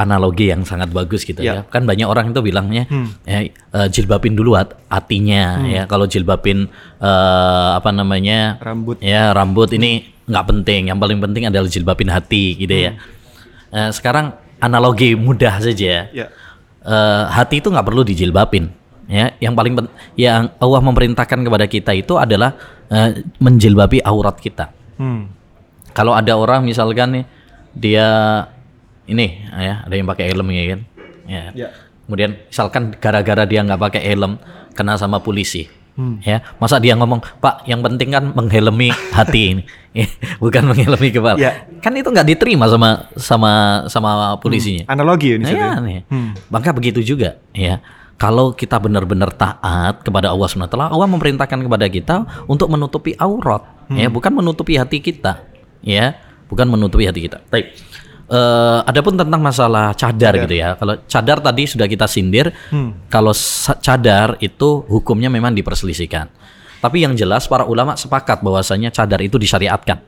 analogi 0.00 0.48
yang 0.48 0.64
sangat 0.64 0.88
bagus 0.88 1.22
gitu 1.22 1.44
Ya. 1.44 1.60
ya. 1.60 1.60
Kan 1.68 1.84
banyak 1.84 2.08
orang 2.08 2.32
itu 2.32 2.40
bilangnya, 2.40 2.88
Hmm. 2.88 3.12
ya, 3.22 3.44
eh, 3.44 3.88
jilbabin 3.88 4.32
dulu 4.32 4.56
hat- 4.56 4.80
hatinya 4.88 5.60
ya. 5.68 5.84
Kalau 5.84 6.08
jilbabin 6.08 6.72
eh, 6.96 7.70
apa 7.76 7.92
namanya 7.92 8.56
Rambut. 8.56 8.96
ya 8.98 9.36
rambut 9.36 9.68
ini 9.72 10.08
nggak 10.24 10.44
penting. 10.46 10.88
Yang 10.88 10.98
paling 10.98 11.18
penting 11.20 11.42
adalah 11.46 11.68
jilbabin 11.68 12.08
hati 12.08 12.56
gitu 12.56 12.72
ya. 12.72 12.96
Eh, 13.70 13.90
sekarang 13.92 14.32
analogi 14.58 15.12
mudah 15.12 15.60
saja. 15.60 16.08
Ya. 16.08 16.26
Eh, 16.80 17.24
hati 17.28 17.60
itu 17.60 17.68
nggak 17.68 17.84
perlu 17.84 18.00
dijilbabin 18.00 18.72
ya 19.04 19.34
yang 19.36 19.52
paling 19.52 19.74
yang 20.14 20.54
Allah 20.56 20.80
memerintahkan 20.80 21.42
kepada 21.42 21.66
kita 21.66 21.90
itu 21.92 22.14
adalah 22.14 22.54
eh, 22.86 23.20
menjilbabi 23.36 23.98
aurat 24.00 24.38
kita 24.38 24.70
Hmm. 24.94 25.26
kalau 25.90 26.14
ada 26.14 26.30
orang 26.32 26.62
misalkan 26.62 27.18
nih 27.18 27.24
dia 27.74 28.06
ini 29.10 29.26
ya 29.50 29.82
ada 29.82 29.94
yang 29.94 30.06
pakai 30.06 30.30
helm 30.30 30.48
ya 30.54 30.64
kan 30.70 30.80
ya. 31.26 31.42
Ya. 31.52 31.68
kemudian 32.06 32.38
misalkan 32.46 32.94
gara-gara 32.96 33.42
dia 33.44 33.60
nggak 33.66 33.80
pakai 33.80 34.02
helm 34.06 34.38
kena 34.72 34.94
sama 34.94 35.18
polisi 35.18 35.66
Ya, 36.24 36.40
masa 36.56 36.80
dia 36.80 36.96
ngomong, 36.96 37.20
"Pak, 37.44 37.68
yang 37.68 37.84
penting 37.84 38.08
kan 38.08 38.32
menghelmi 38.32 38.88
hati 39.12 39.42
ini." 39.56 39.64
Ya, 39.90 40.06
Bukan 40.38 40.70
menghelmi 40.70 41.10
kepala. 41.10 41.34
Ya. 41.34 41.66
Kan 41.82 41.98
itu 41.98 42.06
nggak 42.14 42.22
diterima 42.22 42.70
sama 42.70 43.10
sama 43.18 43.52
sama 43.90 44.38
polisinya. 44.38 44.86
Analogi 44.86 45.34
ini 45.34 45.42
Nah, 45.42 45.50
ya, 45.50 45.58
ya? 45.58 45.82
nih. 45.82 46.00
Maka 46.46 46.70
begitu 46.70 47.02
juga 47.02 47.42
ya. 47.50 47.82
Kalau 48.14 48.54
kita 48.54 48.78
benar-benar 48.78 49.34
taat 49.34 50.06
kepada 50.06 50.30
Allah 50.30 50.46
SWT, 50.46 50.78
Allah 50.78 51.08
memerintahkan 51.10 51.58
kepada 51.66 51.90
kita 51.90 52.22
untuk 52.46 52.70
menutupi 52.70 53.18
aurat, 53.18 53.66
ya, 53.90 54.06
bukan 54.06 54.30
menutupi 54.30 54.78
hati 54.78 55.02
kita, 55.02 55.42
ya, 55.82 56.14
bukan 56.46 56.70
menutupi 56.70 57.10
hati 57.10 57.26
kita. 57.26 57.42
Baik. 57.50 57.74
Eh, 58.30 58.78
adapun 58.86 59.18
tentang 59.18 59.42
masalah 59.42 59.90
cadar, 59.90 60.38
gitu 60.46 60.54
ya. 60.54 60.78
Kalau 60.78 60.94
cadar 61.10 61.42
tadi 61.42 61.66
sudah 61.66 61.90
kita 61.90 62.06
sindir, 62.06 62.54
kalau 63.10 63.34
sa- 63.34 63.74
cadar 63.74 64.38
itu 64.38 64.86
hukumnya 64.86 65.26
memang 65.26 65.50
diperselisihkan. 65.50 66.30
Tapi 66.78 67.02
yang 67.02 67.18
jelas 67.18 67.50
para 67.50 67.66
ulama 67.66 67.98
sepakat 67.98 68.38
bahwasanya 68.38 68.94
cadar 68.94 69.18
itu 69.18 69.34
disyariatkan, 69.34 69.98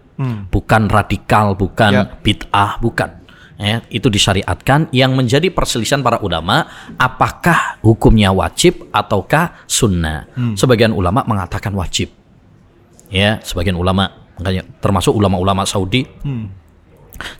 bukan 0.48 0.86
radikal, 0.86 1.58
bukan 1.58 1.92
Ya. 1.92 2.02
bid'ah, 2.22 2.78
bukan. 2.78 3.10
Ya, 3.58 3.82
itu 3.90 4.06
disyariatkan 4.06 4.90
yang 4.90 5.14
menjadi 5.14 5.50
perselisihan 5.50 6.02
para 6.02 6.18
ulama 6.18 6.66
apakah 6.96 7.82
hukumnya 7.82 8.30
wajib 8.30 8.86
ataukah 8.90 9.66
sunnah. 9.66 10.30
Sebagian 10.54 10.94
ulama 10.94 11.26
mengatakan 11.26 11.74
wajib. 11.74 12.14
Ya, 13.10 13.42
sebagian 13.42 13.74
ulama 13.74 14.30
makanya 14.38 14.62
termasuk 14.78 15.10
ulama-ulama 15.12 15.66
Saudi 15.66 16.06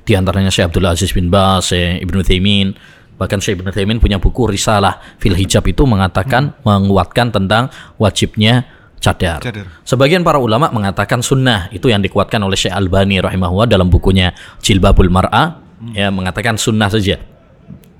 di 0.06 0.12
antaranya 0.14 0.50
Syekh 0.52 0.72
Abdul 0.72 0.86
Aziz 0.86 1.10
bin 1.12 1.28
Baz, 1.32 1.72
Syekh 1.72 2.02
Ibnu 2.04 2.20
Taimin, 2.22 2.74
bahkan 3.16 3.38
Syekh 3.38 3.60
Ibnu 3.60 3.70
Taimin 3.70 3.98
punya 3.98 4.18
buku 4.18 4.50
Risalah 4.50 4.98
fil 5.18 5.34
Hijab 5.36 5.66
itu 5.68 5.86
mengatakan 5.86 6.56
menguatkan 6.66 7.30
tentang 7.30 7.70
wajibnya 7.96 8.66
cadar. 9.02 9.42
Cadar. 9.42 9.66
Sebagian 9.82 10.22
para 10.22 10.38
ulama 10.38 10.70
mengatakan 10.70 11.22
sunnah 11.22 11.66
itu 11.74 11.90
yang 11.90 12.02
dikuatkan 12.02 12.38
oleh 12.42 12.54
Syekh 12.54 12.74
Albani 12.74 13.18
rahimahullah 13.18 13.66
dalam 13.66 13.90
bukunya 13.90 14.30
Jilbabul 14.62 15.10
Mar'a 15.10 15.58
ya 15.90 16.14
mengatakan 16.14 16.54
sunnah 16.54 16.86
saja. 16.86 17.18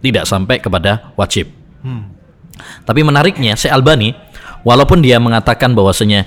Tidak 0.03 0.27
sampai 0.27 0.59
kepada 0.59 1.15
wajib. 1.15 1.51
Tapi 2.87 3.01
menariknya 3.03 3.59
Syekh 3.59 3.75
Albani 3.75 4.15
walaupun 4.63 5.03
dia 5.03 5.19
mengatakan 5.19 5.75
bahwasanya 5.75 6.27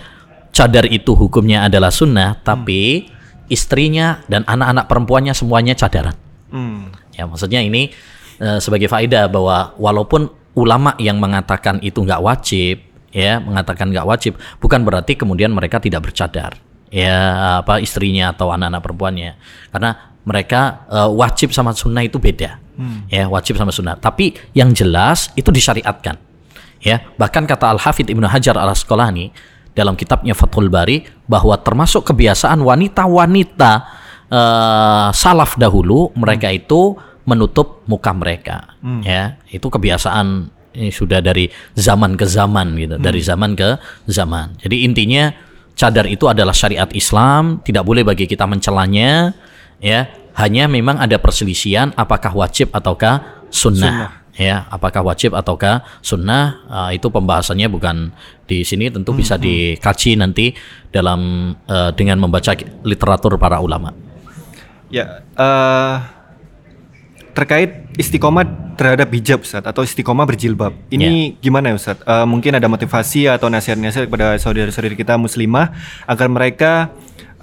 cadar 0.55 0.88
itu 0.88 1.15
hukumnya 1.15 1.67
adalah 1.67 1.91
sunnah, 1.91 2.39
tapi 2.39 3.12
istrinya 3.47 4.25
dan 4.25 4.45
anak-anak 4.45 4.86
perempuannya 4.89 5.34
semuanya 5.38 5.73
cadaran. 5.77 6.15
Hmm. 6.49 6.93
Ya, 7.13 7.25
maksudnya 7.27 7.62
ini 7.62 7.91
eh, 8.39 8.60
sebagai 8.60 8.88
faedah 8.91 9.27
bahwa 9.27 9.75
walaupun 9.77 10.29
ulama 10.55 10.95
yang 10.99 11.19
mengatakan 11.19 11.84
itu 11.84 11.99
nggak 11.99 12.21
wajib, 12.23 12.79
ya 13.12 13.43
mengatakan 13.43 13.91
nggak 13.91 14.08
wajib, 14.08 14.39
bukan 14.60 14.88
berarti 14.88 15.19
kemudian 15.19 15.51
mereka 15.51 15.84
tidak 15.84 16.08
bercadar, 16.08 16.55
ya 16.88 17.15
apa 17.60 17.84
istrinya 17.84 18.31
atau 18.31 18.51
anak-anak 18.55 18.81
perempuannya, 18.84 19.31
karena 19.71 20.15
mereka 20.23 20.88
eh, 20.88 21.12
wajib 21.12 21.51
sama 21.51 21.75
sunnah 21.75 22.08
itu 22.08 22.19
beda, 22.19 22.60
ya 23.12 23.27
wajib 23.27 23.60
sama 23.60 23.75
sunnah. 23.75 23.99
Tapi 23.99 24.36
yang 24.55 24.71
jelas 24.71 25.31
itu 25.36 25.51
disyariatkan, 25.51 26.15
ya 26.79 27.03
bahkan 27.19 27.43
kata 27.43 27.75
Al 27.75 27.79
Hafidh 27.84 28.12
Ibnu 28.12 28.27
Hajar 28.27 28.55
Al 28.55 28.71
Asqalani 28.71 29.31
dalam 29.75 29.99
kitabnya 29.99 30.31
Fathul 30.31 30.71
Bari 30.71 31.03
bahwa 31.27 31.59
termasuk 31.59 32.07
kebiasaan 32.07 32.63
wanita-wanita 32.63 33.71
eh, 34.31 35.07
salaf 35.11 35.59
dahulu 35.59 36.15
mereka 36.15 36.49
itu 36.49 36.95
menutup 37.27 37.83
muka 37.85 38.15
mereka 38.15 38.77
ya. 39.03 39.35
Itu 39.51 39.67
kebiasaan 39.67 40.55
ini 40.75 40.91
sudah 40.91 41.23
dari 41.23 41.47
zaman 41.73 42.19
ke 42.19 42.25
zaman 42.27 42.75
gitu 42.75 42.95
dari 42.99 43.19
zaman 43.23 43.51
ke 43.55 43.79
zaman. 44.07 44.59
Jadi 44.61 44.85
intinya 44.85 45.31
cadar 45.75 46.07
itu 46.07 46.27
adalah 46.27 46.55
syariat 46.55 46.88
Islam 46.95 47.63
tidak 47.63 47.83
boleh 47.83 48.03
bagi 48.03 48.27
kita 48.29 48.47
mencelanya 48.47 49.33
ya. 49.83 50.07
Hanya 50.35 50.67
memang 50.67 50.99
ada 50.99 51.15
perselisihan 51.15 51.95
apakah 51.95 52.35
wajib 52.35 52.67
ataukah 52.75 53.47
sunnah, 53.47 54.24
ya 54.36 54.67
apakah 54.67 55.02
wajib 55.02 55.34
ataukah 55.34 55.84
sunnah 56.04 56.63
ah, 56.67 56.91
itu 56.91 57.08
pembahasannya 57.08 57.67
bukan 57.71 58.12
di 58.45 58.62
sini 58.67 58.91
tentu 58.91 59.15
bisa 59.15 59.39
dikaji 59.39 60.19
nanti 60.19 60.52
dalam 60.91 61.52
eh, 61.65 61.91
dengan 61.95 62.19
membaca 62.19 62.52
literatur 62.84 63.39
para 63.39 63.60
ulama 63.63 64.06
Ya, 64.93 65.26
eh 65.34 65.95
terkait 67.36 67.91
istiqomah 68.00 68.48
terhadap 68.80 69.12
hijab 69.12 69.43
Ustaz 69.43 69.60
atau 69.60 69.84
istiqomah 69.84 70.24
berjilbab. 70.24 70.71
Ini 70.88 71.36
gimana 71.43 71.71
ya 71.71 71.76
Ustaz? 71.76 72.00
Eh, 72.00 72.24
mungkin 72.24 72.56
ada 72.56 72.71
motivasi 72.71 73.28
atau 73.28 73.52
nasihat-nasihat 73.52 74.08
kepada 74.08 74.39
saudara-saudari 74.39 74.95
kita 74.95 75.19
muslimah 75.19 75.76
agar 76.08 76.32
mereka 76.32 76.95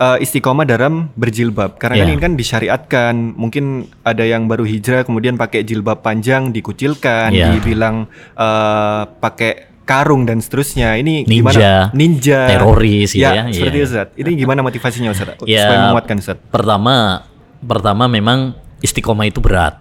eh, 0.03 0.19
istiqomah 0.19 0.67
dalam 0.67 1.15
berjilbab. 1.15 1.79
Karena 1.79 1.95
kan 1.97 2.03
Ya. 2.03 2.11
ini 2.11 2.19
kan 2.19 2.33
disyariatkan. 2.35 3.15
Mungkin 3.33 3.65
ada 4.03 4.23
yang 4.23 4.45
baru 4.45 4.67
hijrah 4.67 5.03
kemudian 5.03 5.37
pakai 5.37 5.63
jilbab 5.63 6.03
panjang 6.03 6.51
dikucilkan, 6.51 7.31
Ya. 7.31 7.55
dibilang 7.55 8.11
eh, 8.35 9.03
pakai 9.17 9.71
karung 9.83 10.25
dan 10.25 10.39
seterusnya. 10.39 10.95
Ini 10.97 11.23
Ninja, 11.23 11.31
gimana? 11.31 11.69
Ninja, 11.93 12.41
teroris 12.49 13.13
gitu 13.13 13.23
ya. 13.23 13.47
seperti 13.47 13.59
Iya. 13.73 13.79
itu 13.79 13.89
Ustaz. 13.89 14.09
Ini 14.15 14.31
gimana 14.43 14.61
motivasinya 14.61 15.11
Ustaz? 15.11 15.39
Ya, 15.45 15.63
Supaya 15.63 15.79
menguatkan 15.87 16.17
Ustaz. 16.19 16.39
Pertama, 16.49 17.27
pertama 17.61 18.05
memang 18.07 18.55
istiqomah 18.79 19.27
itu 19.27 19.39
berat. 19.39 19.79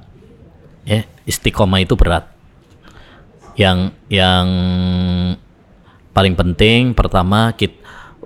Ya, 0.83 1.05
istiqomah 1.23 1.81
itu 1.81 1.93
berat. 1.93 2.29
Yang 3.53 3.93
yang 4.07 4.47
paling 6.11 6.35
penting 6.35 6.91
pertama 6.91 7.53
kit 7.53 7.77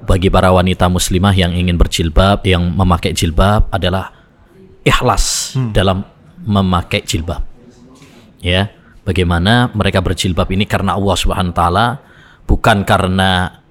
bagi 0.06 0.30
para 0.30 0.54
wanita 0.54 0.88
muslimah 0.88 1.34
yang 1.34 1.52
ingin 1.52 1.76
berjilbab, 1.76 2.46
yang 2.46 2.72
memakai 2.72 3.12
jilbab 3.12 3.68
adalah 3.74 4.14
ikhlas 4.86 5.58
dalam 5.74 6.06
memakai 6.46 7.02
jilbab. 7.02 7.42
Ya, 8.40 8.70
bagaimana 9.02 9.74
mereka 9.74 10.00
berjilbab 10.06 10.46
ini 10.54 10.70
karena 10.70 10.94
Allah 10.94 11.16
Subhanahu 11.18 11.52
wa 11.52 11.58
taala, 11.58 11.88
bukan 12.46 12.86
karena 12.86 13.62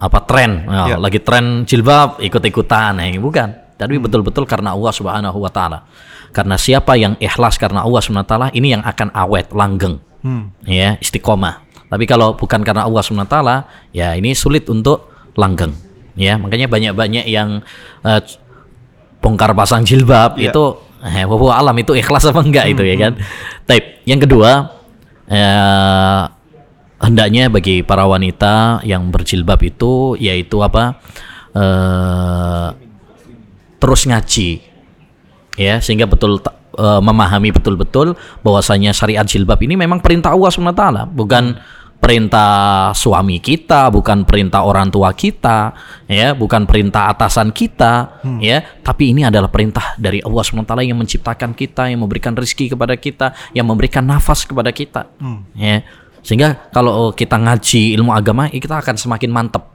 apa 0.00 0.18
tren. 0.28 0.68
Nah, 0.68 0.88
Ya. 0.92 0.96
lagi 1.00 1.20
tren 1.20 1.64
jilbab 1.64 2.20
ikut-ikutan 2.20 3.00
ini 3.00 3.16
bukan. 3.20 3.72
Tapi 3.80 3.96
betul-betul 3.96 4.44
karena 4.44 4.76
Allah 4.76 4.92
Subhanahu 4.92 5.40
wa 5.40 5.48
taala. 5.48 5.88
Karena 6.36 6.60
siapa 6.60 6.94
yang 7.00 7.16
ikhlas 7.16 7.56
karena 7.56 7.80
Allah 7.80 8.00
Subhanahu 8.04 8.28
wa 8.28 8.30
taala 8.30 8.48
ini 8.52 8.76
yang 8.76 8.84
akan 8.84 9.08
awet 9.16 9.50
langgeng. 9.56 9.98
Hmm. 10.20 10.52
ya 10.68 11.00
istiqomah. 11.00 11.64
Tapi 11.88 12.04
kalau 12.04 12.36
bukan 12.36 12.60
karena 12.60 12.84
Allah 12.84 13.00
Subhanahu 13.00 13.24
wa 13.24 13.32
taala 13.32 13.56
ya 13.88 14.12
ini 14.12 14.36
sulit 14.36 14.68
untuk 14.68 15.09
langgeng. 15.40 15.72
Ya 16.20 16.36
makanya 16.36 16.68
banyak-banyak 16.68 17.24
yang 17.24 17.64
eh, 18.04 18.20
bongkar 19.24 19.56
pasang 19.56 19.88
jilbab 19.88 20.36
Ya. 20.36 20.52
itu 20.52 20.64
eh, 21.00 21.24
alam 21.24 21.76
itu 21.80 21.96
ikhlas 21.96 22.28
apa 22.28 22.44
enggak 22.44 22.76
itu 22.76 22.82
ya 22.84 22.96
kan? 23.08 23.12
Taib. 23.64 24.04
yang 24.04 24.20
kedua 24.20 24.68
eh, 25.32 26.22
hendaknya 27.00 27.48
bagi 27.48 27.80
para 27.80 28.04
wanita 28.04 28.84
yang 28.84 29.08
berjilbab 29.08 29.60
itu 29.64 30.20
yaitu 30.20 30.60
apa? 30.60 31.00
Eh, 31.56 32.68
terus 33.80 34.04
ngaji. 34.04 34.50
Ya 35.58 35.80
sehingga 35.80 36.04
betul 36.04 36.40
eh, 36.76 37.00
memahami 37.00 37.50
betul-betul 37.52 38.14
bahwasanya 38.44 38.92
syariat 38.92 39.24
jilbab 39.24 39.60
ini 39.64 39.74
memang 39.76 40.04
perintah 40.04 40.32
Allah 40.36 40.52
SWT 40.52 40.84
bukan 41.16 41.56
perintah 42.00 42.90
suami 42.96 43.38
kita 43.44 43.92
bukan 43.92 44.24
perintah 44.24 44.64
orang 44.64 44.88
tua 44.88 45.12
kita 45.12 45.76
ya 46.08 46.32
bukan 46.32 46.64
perintah 46.64 47.12
atasan 47.12 47.52
kita 47.52 48.24
ya. 48.40 48.64
Tapi 48.80 49.12
ini 49.12 49.28
adalah 49.28 49.52
perintah 49.52 49.94
dari 50.00 50.18
Allah 50.24 50.42
SWT 50.42 50.72
yang 50.80 50.96
menciptakan 50.96 51.52
kita 51.52 51.92
yang 51.92 52.00
memberikan 52.00 52.32
rezeki 52.32 52.74
kepada 52.74 52.96
kita 52.96 53.36
yang 53.52 53.68
memberikan 53.68 54.08
nafas 54.08 54.48
kepada 54.48 54.72
kita 54.72 55.12
ya. 55.54 55.84
Sehingga 56.24 56.72
kalau 56.72 57.12
kita 57.12 57.36
ngaji 57.36 57.96
ilmu 58.00 58.10
agama 58.16 58.48
ya 58.48 58.58
kita 58.58 58.80
akan 58.80 58.96
semakin 58.96 59.30
mantap 59.30 59.70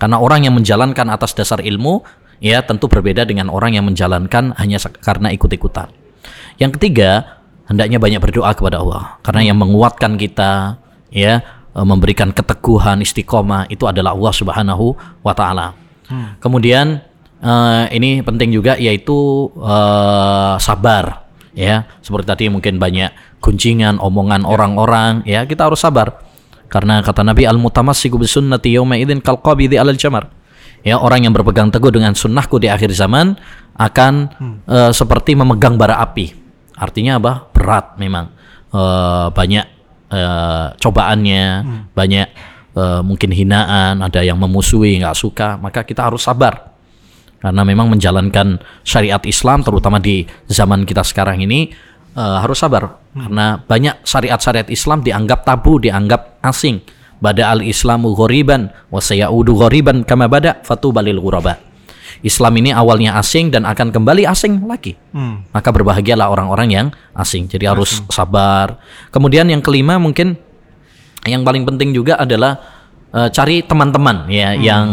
karena 0.00 0.16
orang 0.16 0.48
yang 0.48 0.56
menjalankan 0.56 1.12
atas 1.12 1.36
dasar 1.36 1.60
ilmu 1.60 2.00
ya 2.40 2.64
tentu 2.64 2.88
berbeda 2.88 3.28
dengan 3.28 3.52
orang 3.52 3.76
yang 3.76 3.84
menjalankan 3.84 4.56
hanya 4.56 4.80
karena 5.04 5.28
ikut-ikutan. 5.36 5.92
Yang 6.56 6.80
ketiga, 6.80 7.40
hendaknya 7.68 8.00
banyak 8.00 8.20
berdoa 8.20 8.52
kepada 8.56 8.80
Allah. 8.80 9.20
Karena 9.20 9.52
yang 9.52 9.60
menguatkan 9.60 10.16
kita 10.16 10.80
ya 11.10 11.42
eh, 11.74 11.86
memberikan 11.86 12.30
keteguhan 12.30 13.02
istiqomah 13.02 13.68
itu 13.68 13.84
adalah 13.86 14.14
Allah 14.14 14.34
Subhanahu 14.34 14.86
wa 15.22 15.34
taala. 15.34 15.76
Kemudian 16.42 16.98
eh, 17.38 17.84
ini 17.94 18.22
penting 18.22 18.50
juga 18.50 18.74
yaitu 18.74 19.50
eh, 19.58 20.54
sabar 20.58 21.30
ya. 21.54 21.86
Seperti 22.02 22.26
tadi 22.26 22.44
mungkin 22.50 22.82
banyak 22.82 23.42
gunjingan 23.42 24.02
omongan 24.02 24.42
orang-orang 24.42 25.22
ya 25.26 25.46
kita 25.46 25.70
harus 25.70 25.82
sabar. 25.82 26.30
Karena 26.70 27.02
kata 27.02 27.26
Nabi 27.26 27.50
al-mutamassiku 27.50 28.14
bisunnati 28.14 28.78
yawma 28.78 28.94
idzin 28.94 29.18
kal 29.18 29.42
qabidi 29.42 29.74
'alal 29.74 29.98
jamar. 29.98 30.30
Ya, 30.80 30.96
orang 30.96 31.28
yang 31.28 31.36
berpegang 31.36 31.68
teguh 31.68 31.92
dengan 31.92 32.16
sunnahku 32.16 32.56
di 32.56 32.72
akhir 32.72 32.94
zaman 32.96 33.36
akan 33.76 34.12
eh, 34.64 34.92
seperti 34.94 35.34
memegang 35.36 35.74
bara 35.74 36.00
api. 36.00 36.32
Artinya 36.78 37.20
apa? 37.20 37.32
Berat 37.52 38.00
memang. 38.00 38.32
Eh, 38.70 39.28
banyak 39.34 39.79
eh, 40.10 40.66
cobaannya, 40.76 41.44
banyak 41.94 42.28
eh, 42.76 43.00
mungkin 43.02 43.30
hinaan, 43.30 44.02
ada 44.02 44.20
yang 44.20 44.36
memusuhi, 44.36 44.98
nggak 45.00 45.16
suka, 45.16 45.56
maka 45.56 45.86
kita 45.86 46.06
harus 46.06 46.26
sabar. 46.26 46.70
Karena 47.40 47.64
memang 47.64 47.88
menjalankan 47.88 48.60
syariat 48.84 49.22
Islam, 49.24 49.64
terutama 49.64 49.96
di 49.96 50.28
zaman 50.50 50.84
kita 50.84 51.00
sekarang 51.00 51.40
ini, 51.40 51.72
eh, 52.14 52.36
harus 52.42 52.60
sabar. 52.60 53.00
Karena 53.10 53.58
banyak 53.58 54.06
syariat-syariat 54.06 54.68
Islam 54.70 55.02
dianggap 55.02 55.42
tabu, 55.42 55.82
dianggap 55.82 56.42
asing. 56.44 56.82
Bada 57.20 57.52
al-Islamu 57.52 58.16
ghoriban, 58.16 58.72
wa 58.88 58.96
sayaudu 58.96 59.52
ghoriban 59.52 60.08
kama 60.08 60.24
bada 60.24 60.62
fatubalil 60.64 61.20
ghuraba. 61.20 61.69
Islam 62.20 62.52
ini 62.60 62.70
awalnya 62.74 63.16
asing 63.18 63.50
dan 63.54 63.66
akan 63.66 63.94
kembali 63.94 64.26
asing 64.26 64.64
lagi. 64.66 64.96
Hmm. 65.14 65.46
Maka 65.54 65.68
berbahagialah 65.70 66.28
orang-orang 66.30 66.68
yang 66.70 66.86
asing. 67.16 67.46
Jadi 67.46 67.66
harus 67.66 68.02
sabar. 68.10 68.78
Kemudian 69.14 69.48
yang 69.48 69.62
kelima 69.62 69.96
mungkin 69.96 70.36
yang 71.28 71.44
paling 71.44 71.68
penting 71.68 71.92
juga 71.92 72.16
adalah 72.16 72.56
eh, 73.12 73.28
cari 73.28 73.60
teman-teman 73.64 74.30
ya 74.32 74.56
yang 74.56 74.88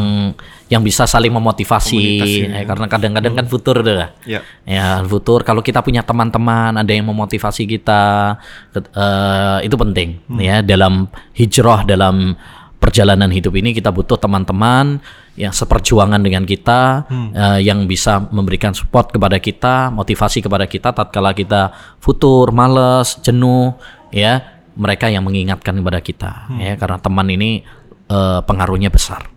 yang 0.67 0.83
bisa 0.83 1.07
saling 1.07 1.31
memotivasi 1.31 1.95
Komunitas 1.95 2.31
ya. 2.31 2.47
Eh, 2.59 2.65
karena 2.67 2.85
kadang-kadang 2.91 3.33
kan 3.39 3.45
futur 3.47 3.79
tuh 3.79 3.95
lah. 4.03 4.11
Ya. 4.27 4.43
Ya, 4.67 4.99
futur 5.07 5.47
kalau 5.47 5.63
kita 5.63 5.79
punya 5.79 6.03
teman-teman, 6.03 6.75
ada 6.75 6.91
yang 6.91 7.07
memotivasi 7.07 7.63
kita, 7.63 8.35
eh, 8.75 9.57
itu 9.63 9.75
penting 9.79 10.19
ya 10.43 10.59
dalam 10.59 11.07
hijrah 11.31 11.87
dalam 11.87 12.35
perjalanan 12.77 13.29
hidup 13.33 13.57
ini 13.57 13.73
kita 13.73 13.89
butuh 13.89 14.15
teman-teman 14.17 15.01
yang 15.37 15.53
seperjuangan 15.53 16.17
dengan 16.17 16.45
kita, 16.45 17.05
eh, 17.33 17.59
yang 17.61 17.85
bisa 17.85 18.25
memberikan 18.33 18.73
support 18.73 19.13
kepada 19.13 19.37
kita, 19.37 19.93
motivasi 19.93 20.41
kepada 20.41 20.65
kita 20.65 20.93
tatkala 20.93 21.33
kita 21.37 21.73
futur, 22.01 22.49
males, 22.49 23.21
jenuh, 23.21 23.77
ya 24.09 24.57
mereka 24.77 25.09
yang 25.09 25.25
mengingatkan 25.25 25.77
kepada 25.77 25.99
kita, 26.01 26.31
ya 26.57 26.73
karena 26.77 26.97
teman 27.01 27.27
ini 27.29 27.61
eh, 28.09 28.39
pengaruhnya 28.45 28.89
besar. 28.89 29.29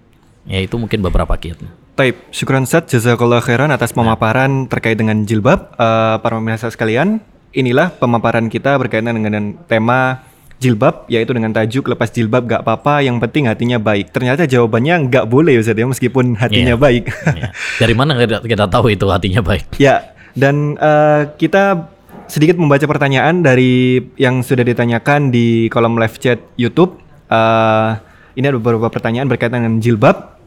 Ya 0.49 0.61
itu 0.61 0.81
mungkin 0.81 1.05
beberapa 1.05 1.37
kiatnya. 1.37 1.69
Taib, 2.01 2.17
syukran 2.33 2.65
Ustaz, 2.65 2.89
jazakallah 2.89 3.45
khairan 3.45 3.69
atas 3.69 3.93
pemaparan 3.93 4.65
terkait 4.73 4.97
dengan 4.97 5.21
jilbab. 5.29 5.77
Eh, 5.77 6.17
para 6.17 6.41
pemirsa 6.41 6.73
sekalian, 6.73 7.21
inilah 7.53 7.93
pemaparan 7.93 8.49
kita 8.49 8.79
berkaitan 8.81 9.21
dengan 9.21 9.59
tema 9.69 10.30
jilbab, 10.61 11.09
yaitu 11.09 11.33
dengan 11.33 11.51
tajuk 11.51 11.89
lepas 11.89 12.13
jilbab 12.13 12.45
gak 12.45 12.63
apa-apa, 12.63 13.01
yang 13.01 13.17
penting 13.17 13.49
hatinya 13.49 13.81
baik. 13.81 14.13
Ternyata 14.13 14.45
jawabannya 14.45 15.09
nggak 15.09 15.25
boleh 15.25 15.57
Ustaz 15.57 15.73
ya, 15.75 15.89
meskipun 15.89 16.37
hatinya 16.37 16.77
Iya. 16.77 16.79
baik. 16.79 17.05
Ya. 17.33 17.49
Dari 17.81 17.95
mana 17.97 18.13
kita, 18.15 18.45
kita 18.45 18.69
tahu 18.69 18.93
itu 18.93 19.09
hatinya 19.09 19.41
baik? 19.41 19.81
ya, 19.81 20.13
dan 20.37 20.77
eh, 20.77 21.33
kita 21.41 21.89
sedikit 22.29 22.61
membaca 22.61 22.85
pertanyaan 22.85 23.41
dari 23.43 23.99
yang 24.15 24.45
sudah 24.45 24.63
ditanyakan 24.63 25.33
di 25.33 25.67
kolom 25.73 25.97
live 25.97 26.21
chat 26.21 26.39
YouTube. 26.55 27.01
Eh, 27.27 27.91
ini 28.37 28.45
ada 28.45 28.61
beberapa 28.61 28.87
pertanyaan 28.93 29.27
berkaitan 29.27 29.65
dengan 29.65 29.81
jilbab. 29.81 30.40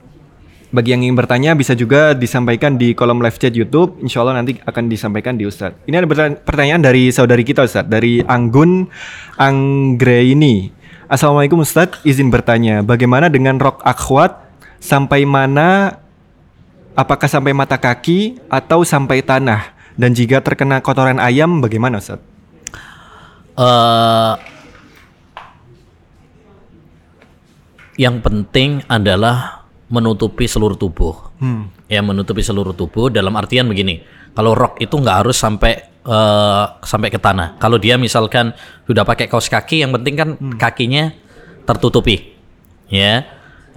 Bagi 0.73 0.89
yang 0.89 1.05
ingin 1.05 1.13
bertanya 1.13 1.53
bisa 1.53 1.77
juga 1.77 2.17
disampaikan 2.17 2.81
di 2.81 2.97
kolom 2.97 3.21
live 3.21 3.37
chat 3.37 3.53
YouTube. 3.53 4.01
Insya 4.01 4.25
Allah 4.25 4.41
nanti 4.41 4.57
akan 4.57 4.89
disampaikan 4.89 5.37
di 5.37 5.45
Ustadz. 5.45 5.85
Ini 5.85 6.01
ada 6.01 6.09
pertanya- 6.09 6.41
pertanyaan 6.41 6.81
dari 6.81 7.13
saudari 7.13 7.45
kita 7.45 7.61
Ustadz, 7.61 7.85
dari 7.85 8.25
Anggun 8.25 8.89
Anggraini. 9.37 10.73
Assalamualaikum 11.05 11.61
Ustadz, 11.61 12.01
izin 12.01 12.33
bertanya, 12.33 12.81
bagaimana 12.81 13.29
dengan 13.29 13.61
rok 13.61 13.85
akhwat 13.85 14.33
sampai 14.81 15.29
mana? 15.29 16.01
Apakah 16.97 17.29
sampai 17.29 17.53
mata 17.53 17.77
kaki 17.77 18.41
atau 18.49 18.81
sampai 18.81 19.21
tanah? 19.21 19.77
Dan 19.93 20.17
jika 20.17 20.41
terkena 20.41 20.81
kotoran 20.81 21.21
ayam, 21.21 21.61
bagaimana 21.61 22.01
Ustadz? 22.01 22.25
eh 23.53 24.33
yang 28.01 28.17
penting 28.25 28.81
adalah 28.89 29.62
menutupi 29.91 30.47
seluruh 30.47 30.77
tubuh. 30.79 31.33
Hmm. 31.41 31.67
Ya 31.91 31.99
menutupi 31.99 32.45
seluruh 32.45 32.71
tubuh 32.77 33.11
dalam 33.11 33.33
artian 33.35 33.67
begini. 33.67 34.03
Kalau 34.33 34.57
rok 34.57 34.81
itu 34.81 34.95
nggak 34.97 35.17
harus 35.25 35.37
sampai 35.37 35.73
eh, 36.03 36.65
sampai 36.81 37.09
ke 37.11 37.19
tanah. 37.19 37.59
Kalau 37.59 37.77
dia 37.77 37.99
misalkan 37.99 38.55
sudah 38.87 39.03
pakai 39.05 39.29
kaos 39.29 39.47
kaki, 39.51 39.85
yang 39.85 39.91
penting 39.93 40.15
kan 40.17 40.29
kakinya 40.57 41.13
tertutupi, 41.67 42.33
ya 42.89 43.23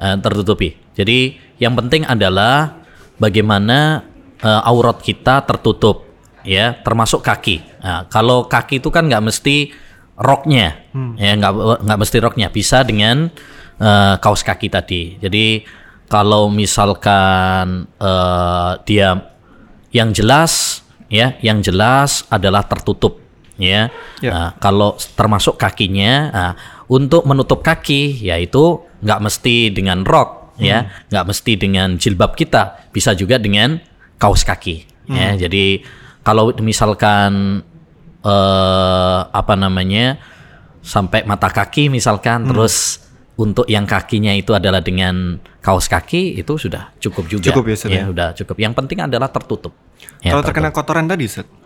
eh, 0.00 0.16
tertutupi. 0.20 0.74
Jadi 0.96 1.36
yang 1.60 1.76
penting 1.76 2.08
adalah 2.08 2.80
bagaimana 3.20 4.04
eh, 4.40 4.62
aurat 4.64 5.00
kita 5.04 5.44
tertutup, 5.44 6.08
ya 6.46 6.72
termasuk 6.80 7.20
kaki. 7.20 7.82
Nah, 7.84 8.08
kalau 8.08 8.48
kaki 8.48 8.80
itu 8.80 8.88
kan 8.88 9.06
nggak 9.06 9.24
mesti 9.28 9.70
roknya, 10.16 10.88
ya 11.20 11.36
nggak 11.36 11.84
nggak 11.84 11.98
mesti 12.00 12.16
roknya. 12.24 12.48
Bisa 12.48 12.80
dengan 12.80 13.28
eh, 13.76 14.14
kaos 14.24 14.40
kaki 14.40 14.72
tadi. 14.72 15.20
Jadi 15.20 15.46
kalau 16.06 16.48
misalkan 16.50 17.90
eh, 17.98 18.72
dia 18.86 19.34
yang 19.90 20.10
jelas 20.14 20.82
ya 21.06 21.38
yang 21.42 21.62
jelas 21.62 22.26
adalah 22.30 22.66
tertutup 22.66 23.22
ya, 23.56 23.88
Ya. 24.20 24.32
Nah, 24.32 24.48
kalau 24.60 24.96
termasuk 25.16 25.56
kakinya 25.56 26.12
nah, 26.32 26.52
untuk 26.88 27.24
menutup 27.24 27.64
kaki 27.64 28.24
yaitu 28.24 28.80
nggak 29.00 29.20
mesti 29.22 29.72
dengan 29.72 30.04
rok 30.04 30.56
ya. 30.60 30.88
Nggak 31.12 31.24
mesti 31.32 31.52
dengan 31.56 31.88
jilbab 32.00 32.36
kita 32.36 32.88
bisa 32.92 33.12
juga 33.12 33.36
dengan 33.40 33.80
kaos 34.16 34.44
kaki 34.44 35.08
ya. 35.08 35.36
Jadi 35.36 35.84
kalau 36.24 36.52
misalkan 36.60 37.62
eh, 38.24 39.20
apa 39.30 39.54
namanya 39.56 40.20
sampai 40.86 41.26
mata 41.26 41.50
kaki 41.50 41.90
misalkan 41.90 42.46
terus 42.46 43.05
untuk 43.36 43.68
yang 43.68 43.84
kakinya 43.84 44.32
itu 44.32 44.52
adalah 44.52 44.80
dengan 44.80 45.36
kaos 45.60 45.86
kaki 45.86 46.36
itu 46.36 46.56
sudah 46.56 46.96
cukup 46.96 47.28
juga 47.28 47.52
Cukup 47.52 47.68
ya, 47.68 47.74
Ustaz, 47.76 47.90
ya? 47.90 48.04
sudah 48.08 48.28
cukup 48.32 48.56
yang 48.56 48.72
penting 48.72 49.00
adalah 49.00 49.28
tertutup 49.28 49.76
Ya, 50.20 50.32
Kalau 50.32 50.40
tertutup. 50.40 50.46
terkena 50.52 50.68
kotoran 50.72 51.04
tadi 51.06 51.24
Ustadz? 51.24 51.64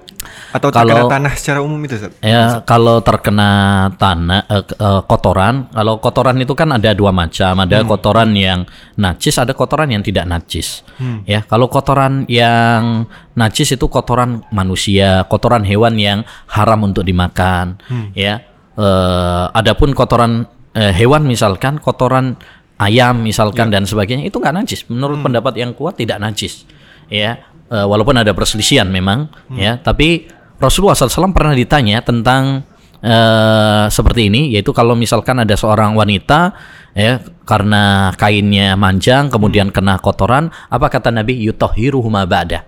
Atau 0.52 0.68
terkena 0.70 1.02
Kalau- 1.02 1.10
tanah 1.10 1.32
secara 1.34 1.58
umum 1.62 1.78
itu 1.82 1.94
Ustadz? 1.96 2.18
Ya, 2.20 2.60
kalau 2.62 2.98
terkena 3.00 3.50
tanah 3.94 4.46
eh, 4.46 4.64
eh, 4.66 5.02
kotoran, 5.06 5.66
kalau 5.70 5.98
kotoran 5.98 6.36
itu 6.38 6.54
kan 6.54 6.70
ada 6.70 6.90
dua 6.92 7.10
macam, 7.10 7.54
ada 7.56 7.82
kotoran 7.82 8.30
yang 8.34 8.66
najis, 8.94 9.34
ada 9.34 9.50
kotoran 9.50 9.90
yang 9.90 10.02
tidak 10.02 10.26
najis. 10.26 10.82
Ya, 11.24 11.42
kalau 11.42 11.66
kotoran 11.66 12.26
yang 12.26 13.06
najis 13.32 13.74
itu 13.74 13.86
kotoran 13.86 14.42
manusia, 14.50 15.26
kotoran 15.26 15.62
hewan 15.62 15.94
yang 15.96 16.18
haram 16.46 16.82
untuk 16.82 17.02
dimakan. 17.02 17.78
Ya, 18.12 18.46
Eh, 18.80 19.44
adapun 19.52 19.92
kotoran 19.92 20.46
eh, 20.74 20.92
hewan 20.94 21.26
misalkan 21.26 21.78
kotoran 21.78 22.38
ayam 22.80 23.20
misalkan 23.20 23.68
dan 23.68 23.84
sebagainya 23.84 24.26
itu 24.26 24.40
nggak 24.40 24.56
najis. 24.56 24.80
Menurut 24.88 25.20
pendapat 25.20 25.54
yang 25.60 25.76
kuat 25.76 26.00
tidak 26.00 26.16
najis. 26.22 26.64
Ya, 27.10 27.44
eh, 27.68 27.86
walaupun 27.86 28.16
ada 28.16 28.32
perselisihan 28.32 28.88
memang. 28.88 29.28
Ya, 29.52 29.76
tapi 29.76 30.30
Rasulullah 30.60 30.96
SAW 30.96 31.32
pernah 31.34 31.52
ditanya 31.56 32.00
tentang 32.00 32.64
eh, 33.00 33.86
seperti 33.88 34.32
ini, 34.32 34.54
yaitu 34.54 34.70
kalau 34.72 34.94
misalkan 34.94 35.40
ada 35.40 35.56
seorang 35.56 35.96
wanita 35.96 36.52
ya 36.90 37.22
karena 37.46 38.10
kainnya 38.18 38.74
manjang 38.74 39.30
kemudian 39.30 39.70
kena 39.70 39.98
kotoran, 40.02 40.50
apa 40.70 40.86
kata 40.90 41.10
Nabi? 41.14 41.38
Yutohiruhuma 41.46 42.26
ba'da. 42.26 42.66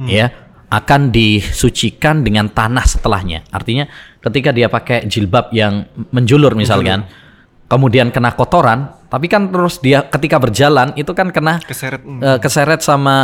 Ya, 0.00 0.32
akan 0.70 1.10
disucikan 1.10 2.22
dengan 2.22 2.48
tanah 2.48 2.86
setelahnya. 2.86 3.42
Artinya 3.50 3.84
ketika 4.22 4.54
dia 4.54 4.70
pakai 4.70 5.04
jilbab 5.10 5.50
yang 5.50 5.84
menjulur 6.14 6.54
misalkan, 6.54 7.04
kemudian 7.70 8.10
kena 8.10 8.34
kotoran, 8.34 8.90
tapi 9.06 9.30
kan 9.30 9.46
terus 9.46 9.78
dia 9.78 10.02
ketika 10.10 10.42
berjalan 10.42 10.90
itu 10.98 11.14
kan 11.14 11.30
kena 11.30 11.62
Keseret. 11.62 12.02
hmm. 12.02 12.18
eh, 12.18 12.38
keseret 12.42 12.82
sama 12.82 13.16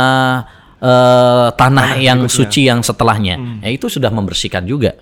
eh, 0.79 1.47
tanah 1.51 1.99
yang 1.99 2.23
berikutnya. 2.23 2.47
suci 2.47 2.61
yang 2.71 2.79
setelahnya. 2.79 3.35
Ya 3.59 3.69
itu 3.75 3.91
sudah 3.91 4.07
membersihkan 4.07 4.63
juga. 4.63 4.95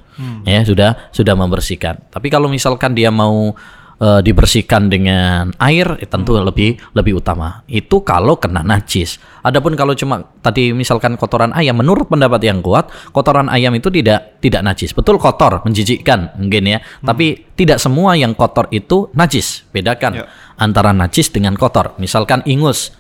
Ya, 0.48 0.64
sudah 0.64 1.12
sudah 1.12 1.36
membersihkan. 1.38 2.10
Tapi 2.10 2.32
kalau 2.34 2.50
misalkan 2.50 2.96
dia 2.98 3.12
mau 3.14 3.54
eh, 3.98 4.20
dibersihkan 4.24 4.88
dengan 4.88 5.52
air 5.60 6.00
eh, 6.00 6.08
tentu 6.08 6.36
lebih 6.36 6.80
lebih 6.94 7.20
utama. 7.20 7.64
Itu 7.66 8.02
kalau 8.02 8.36
kena 8.38 8.62
najis. 8.62 9.18
Adapun 9.42 9.76
kalau 9.78 9.94
cuma 9.94 10.26
tadi 10.42 10.74
misalkan 10.74 11.16
kotoran 11.16 11.54
ayam 11.54 11.78
menurut 11.80 12.10
pendapat 12.10 12.42
yang 12.44 12.60
kuat, 12.60 12.90
kotoran 13.12 13.48
ayam 13.48 13.72
itu 13.76 13.88
tidak 13.90 14.40
tidak 14.42 14.62
najis. 14.66 14.92
Betul 14.92 15.16
kotor, 15.18 15.62
menjijikkan 15.64 16.36
mungkin 16.40 16.64
ya. 16.66 16.80
Tapi 17.02 17.56
tidak 17.56 17.78
semua 17.78 18.18
yang 18.18 18.34
kotor 18.34 18.68
itu 18.72 19.10
najis. 19.14 19.64
Bedakan 19.72 20.12
Ya. 20.16 20.26
antara 20.56 20.96
najis 20.96 21.30
dengan 21.32 21.54
kotor. 21.56 21.96
Misalkan 22.00 22.42
ingus 22.48 22.96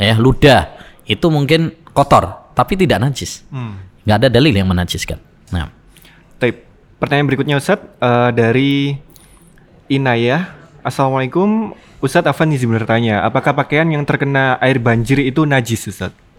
ya 0.00 0.16
ludah 0.16 0.72
itu 1.04 1.28
mungkin 1.28 1.76
kotor 1.92 2.52
tapi 2.56 2.72
tidak 2.72 3.04
najis 3.04 3.44
Hmm. 3.52 3.84
nggak 4.08 4.16
ada 4.16 4.28
dalil 4.32 4.54
yang 4.56 4.64
menajiskan 4.64 5.20
nah 5.52 5.68
Taib. 6.40 6.56
Pertanyaan 6.96 7.28
berikutnya 7.28 7.56
Ustadz 7.60 8.00
eh, 8.00 8.30
dari 8.32 8.96
Inayah. 9.90 10.54
Assalamualaikum. 10.86 11.74
Ustadz 12.00 12.30
Afan 12.30 12.54
izin 12.54 12.70
bertanya, 12.70 13.26
apakah 13.26 13.52
pakaian 13.52 13.84
yang 13.90 14.06
terkena 14.06 14.56
air 14.62 14.78
banjir 14.80 15.20
itu 15.20 15.44
najis 15.44 15.90
Ustadz? 15.90 16.30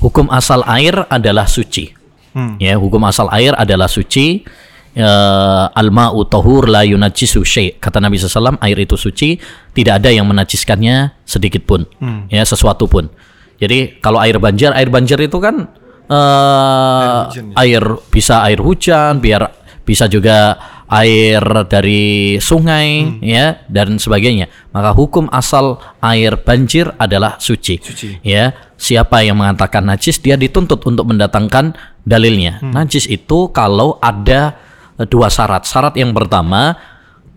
hukum 0.00 0.28
asal 0.28 0.60
air 0.68 1.08
adalah 1.08 1.48
suci 1.48 1.96
Hmm. 2.30 2.62
ya 2.62 2.78
hukum 2.78 3.02
asal 3.10 3.26
air 3.34 3.50
adalah 3.58 3.90
suci 3.90 4.46
eh, 4.94 5.64
al-ma'u 5.74 6.22
tahur 6.30 6.70
la 6.70 6.86
yunajjisu 6.86 7.42
syai. 7.42 7.74
Kata 7.74 7.98
Nabi 7.98 8.22
SAW, 8.22 8.54
air 8.62 8.78
itu 8.78 8.94
suci, 8.94 9.34
tidak 9.74 9.98
ada 9.98 10.14
yang 10.14 10.30
menajiskannya 10.30 11.26
sedikit 11.26 11.66
pun, 11.66 11.90
ya 12.30 12.46
sesuatu 12.46 12.86
pun. 12.86 13.10
Jadi 13.58 13.98
kalau 13.98 14.22
air 14.22 14.38
banjir, 14.38 14.70
air 14.70 14.86
banjir 14.86 15.18
itu 15.18 15.42
kan 15.42 15.74
eh, 16.06 17.18
hujan, 17.26 17.46
air 17.58 17.82
bisa 18.14 18.46
air 18.46 18.62
hujan, 18.62 19.18
biar 19.18 19.50
bisa 19.82 20.06
juga 20.06 20.54
air 20.90 21.40
dari 21.70 22.36
sungai 22.42 23.22
ya 23.22 23.62
dan 23.70 23.96
sebagainya. 23.96 24.50
Maka 24.74 24.90
hukum 24.90 25.30
asal 25.30 25.78
air 26.02 26.34
banjir 26.42 26.90
adalah 26.98 27.38
suci. 27.38 27.78
Suci. 27.78 28.18
Ya, 28.26 28.52
siapa 28.74 29.22
yang 29.22 29.38
mengatakan 29.38 29.86
najis 29.86 30.18
dia 30.18 30.34
dituntut 30.34 30.82
untuk 30.82 31.06
mendatangkan 31.06 31.78
dalilnya. 32.02 32.58
Najis 32.60 33.06
itu 33.06 33.54
kalau 33.54 34.02
ada 34.02 34.58
eh, 34.98 35.06
dua 35.06 35.30
syarat. 35.30 35.62
Syarat 35.64 35.94
yang 35.94 36.10
pertama 36.10 36.74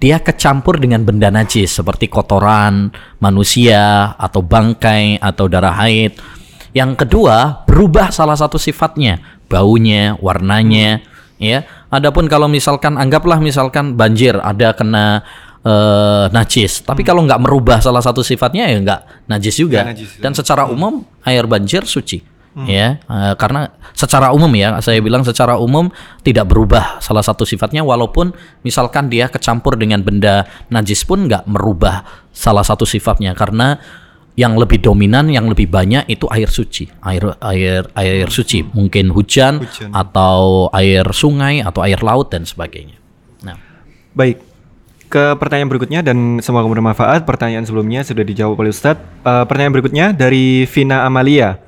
dia 0.02 0.20
kecampur 0.20 0.82
dengan 0.82 1.06
benda 1.08 1.32
najis 1.32 1.80
seperti 1.80 2.12
kotoran 2.12 2.92
manusia 3.24 4.12
atau 4.18 4.44
bangkai 4.44 5.22
atau 5.22 5.46
darah 5.48 5.78
haid. 5.80 6.18
Yang 6.74 7.06
kedua, 7.06 7.64
berubah 7.70 8.10
salah 8.10 8.34
satu 8.34 8.58
sifatnya, 8.58 9.22
baunya, 9.46 10.18
warnanya, 10.18 11.06
ya. 11.42 11.66
Adapun 11.94 12.26
kalau 12.28 12.50
misalkan 12.50 12.98
anggaplah 12.98 13.38
misalkan 13.40 13.98
banjir 13.98 14.38
ada 14.38 14.74
kena 14.74 15.22
eh, 15.64 16.26
najis, 16.30 16.84
tapi 16.84 17.02
kalau 17.08 17.24
nggak 17.24 17.42
merubah 17.42 17.80
salah 17.80 18.02
satu 18.02 18.22
sifatnya 18.22 18.68
ya 18.68 18.78
nggak 18.84 19.30
najis 19.32 19.56
juga. 19.58 19.88
Nggak 19.88 19.92
najis, 19.96 20.10
ya. 20.18 20.22
Dan 20.22 20.32
secara 20.36 20.64
umum 20.68 21.06
air 21.24 21.46
banjir 21.50 21.86
suci. 21.88 22.34
Ya, 22.54 23.02
eh, 23.02 23.34
karena 23.34 23.66
secara 23.98 24.30
umum 24.30 24.54
ya, 24.54 24.78
saya 24.78 25.02
bilang 25.02 25.26
secara 25.26 25.58
umum 25.58 25.90
tidak 26.22 26.54
berubah 26.54 27.02
salah 27.02 27.26
satu 27.26 27.50
sifatnya, 27.50 27.82
walaupun 27.82 28.30
misalkan 28.62 29.10
dia 29.10 29.26
kecampur 29.26 29.74
dengan 29.74 30.06
benda 30.06 30.46
najis 30.70 31.02
pun 31.02 31.26
nggak 31.26 31.50
merubah 31.50 32.06
salah 32.30 32.62
satu 32.62 32.86
sifatnya, 32.86 33.34
karena 33.34 33.82
yang 34.34 34.58
lebih 34.58 34.82
dominan, 34.82 35.30
yang 35.30 35.46
lebih 35.46 35.70
banyak 35.70 36.10
itu 36.10 36.26
air 36.34 36.50
suci, 36.50 36.90
air 37.06 37.38
air 37.38 37.86
air 37.94 38.28
suci, 38.34 38.66
mungkin 38.74 39.14
hujan, 39.14 39.62
Hujan. 39.62 39.94
atau 39.94 40.70
air 40.74 41.06
sungai 41.14 41.62
atau 41.62 41.86
air 41.86 42.02
laut 42.02 42.34
dan 42.34 42.42
sebagainya. 42.42 42.98
Nah, 43.46 43.54
Baik, 44.18 44.42
ke 45.14 45.38
pertanyaan 45.38 45.70
berikutnya 45.70 46.02
dan 46.02 46.42
semoga 46.42 46.66
bermanfaat. 46.66 47.30
Pertanyaan 47.30 47.70
sebelumnya 47.70 48.02
sudah 48.02 48.26
dijawab 48.26 48.58
oleh 48.58 48.74
Ustadz. 48.74 49.06
Eh, 49.22 49.44
pertanyaan 49.46 49.74
berikutnya 49.78 50.06
dari 50.10 50.66
Vina 50.66 51.06
Amalia. 51.06 51.62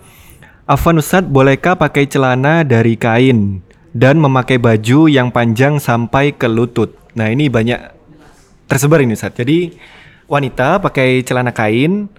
Afwan 0.65 0.97
Ustadz, 0.97 1.29
bolehkah 1.29 1.77
pakai 1.77 2.09
celana 2.09 2.65
dari 2.65 2.97
kain 2.97 3.61
dan 3.93 4.17
memakai 4.17 4.57
baju 4.57 5.05
yang 5.05 5.29
panjang 5.29 5.77
sampai 5.77 6.33
ke 6.33 6.49
lutut? 6.49 6.97
Nah 7.13 7.29
ini 7.29 7.45
banyak 7.45 7.77
tersebar 8.65 9.05
ini 9.05 9.13
Ustadz. 9.13 9.37
Jadi 9.37 9.77
wanita 10.25 10.81
pakai 10.81 11.21
celana 11.21 11.53
kain, 11.53 12.09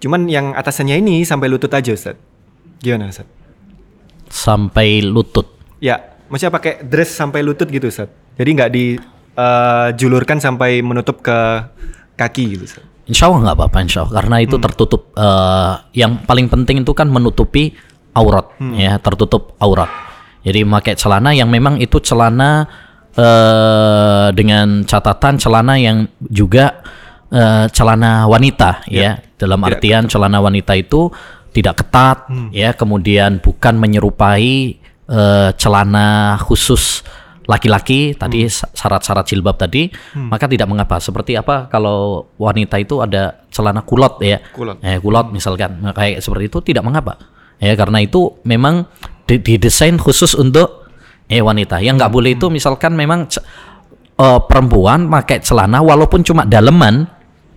cuman 0.00 0.26
yang 0.26 0.56
atasannya 0.56 0.98
ini 0.98 1.22
sampai 1.22 1.46
lutut 1.52 1.70
aja 1.70 1.92
Ustadz. 1.92 2.20
Gimana 2.80 3.12
Ustadz? 3.12 3.40
sampai 4.30 5.02
lutut. 5.02 5.58
Ya, 5.82 6.16
maksudnya 6.30 6.54
pakai 6.54 6.86
dress 6.86 7.12
sampai 7.12 7.42
lutut 7.42 7.66
gitu 7.68 7.90
Ustadz. 7.90 8.38
Jadi 8.38 8.50
nggak 8.56 8.70
dijulurkan 8.72 10.38
sampai 10.38 10.80
menutup 10.80 11.20
ke 11.20 11.38
kaki 12.16 12.56
gitu 12.56 12.64
Ustadz. 12.64 12.88
Insya 13.10 13.26
Allah 13.26 13.50
nggak 13.50 13.56
apa-apa 13.58 13.78
Insya 13.82 14.06
Allah 14.06 14.14
karena 14.22 14.36
itu 14.38 14.56
tertutup 14.62 15.10
eh, 15.18 15.72
yang 15.98 16.22
paling 16.22 16.46
penting 16.46 16.86
itu 16.86 16.94
kan 16.94 17.10
menutupi 17.10 17.74
aurat 18.14 18.54
ya 18.78 19.02
tertutup 19.02 19.58
aurat 19.58 19.90
jadi 20.46 20.62
pakai 20.62 20.94
celana 20.94 21.34
yang 21.34 21.50
memang 21.50 21.82
itu 21.82 21.98
celana 21.98 22.70
eh, 23.18 24.28
dengan 24.30 24.86
catatan 24.86 25.42
celana 25.42 25.74
yang 25.74 26.06
juga 26.22 26.86
eh, 27.30 27.66
celana 27.70 28.26
wanita 28.26 28.84
ya. 28.86 29.00
dalam 29.36 29.60
artian 29.64 30.04
celana 30.06 30.38
wanita 30.38 30.74
itu 30.74 31.08
tidak 31.50 31.80
ketat 31.80 32.18
ya. 32.50 32.70
Kemudian 32.72 33.38
bukan 33.38 33.74
menyerupai 33.74 34.76
eh, 35.06 35.48
celana 35.54 36.08
khusus 36.38 37.02
laki-laki 37.48 38.14
tadi 38.14 38.46
sa- 38.46 38.70
syarat-syarat 38.70 39.26
jilbab 39.26 39.58
tadi 39.58 39.90
maka 40.14 40.46
tidak 40.46 40.66
mengapa. 40.66 40.98
Seperti 40.98 41.34
apa 41.34 41.66
kalau 41.66 42.30
wanita 42.36 42.78
itu 42.78 43.00
ada 43.00 43.42
celana 43.50 43.82
kulot 43.82 44.22
ya. 44.22 44.38
Kulot. 44.50 44.78
eh 44.80 44.98
kulot 44.98 45.30
misalkan 45.30 45.82
Nah, 45.82 45.90
kayak 45.90 46.22
seperti 46.22 46.46
itu 46.46 46.58
tidak 46.62 46.86
mengapa 46.86 47.18
ya. 47.58 47.74
Karena 47.74 47.98
itu 47.98 48.38
memang 48.44 48.86
di- 49.26 49.40
didesain 49.40 49.98
khusus 49.98 50.34
untuk 50.34 50.86
eh 51.26 51.42
wanita. 51.42 51.78
Yang 51.78 51.94
nggak 51.98 52.12
boleh 52.12 52.30
itu 52.34 52.46
misalkan 52.46 52.94
memang 52.94 53.26
eh, 54.16 54.40
perempuan 54.46 55.10
pakai 55.10 55.42
celana 55.42 55.82
walaupun 55.82 56.22
cuma 56.22 56.46
daleman 56.46 57.08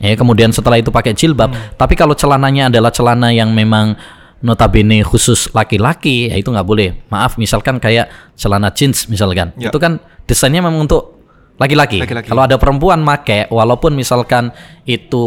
ya 0.03 0.15
kemudian 0.19 0.51
setelah 0.51 0.75
itu 0.75 0.91
pakai 0.91 1.15
jilbab. 1.15 1.55
Tapi 1.79 1.95
kalau 1.95 2.11
celananya 2.13 2.67
adalah 2.67 2.91
celana 2.91 3.31
yang 3.31 3.55
memang 3.55 3.95
notabene 4.43 4.99
khusus 5.07 5.47
laki-laki 5.55 6.27
ya 6.27 6.35
itu 6.35 6.51
nggak 6.51 6.67
boleh. 6.67 7.07
Maaf 7.07 7.39
misalkan 7.39 7.79
kayak 7.79 8.11
celana 8.35 8.69
jeans 8.75 9.07
misalkan. 9.07 9.55
Ya. 9.55 9.71
itu 9.71 9.79
kan 9.79 10.03
desainnya 10.27 10.59
memang 10.59 10.83
untuk 10.83 11.23
laki-laki. 11.55 12.03
Kalau 12.03 12.43
ada 12.43 12.59
perempuan 12.59 12.99
make 12.99 13.47
walaupun 13.47 13.95
misalkan 13.95 14.51
itu 14.83 15.25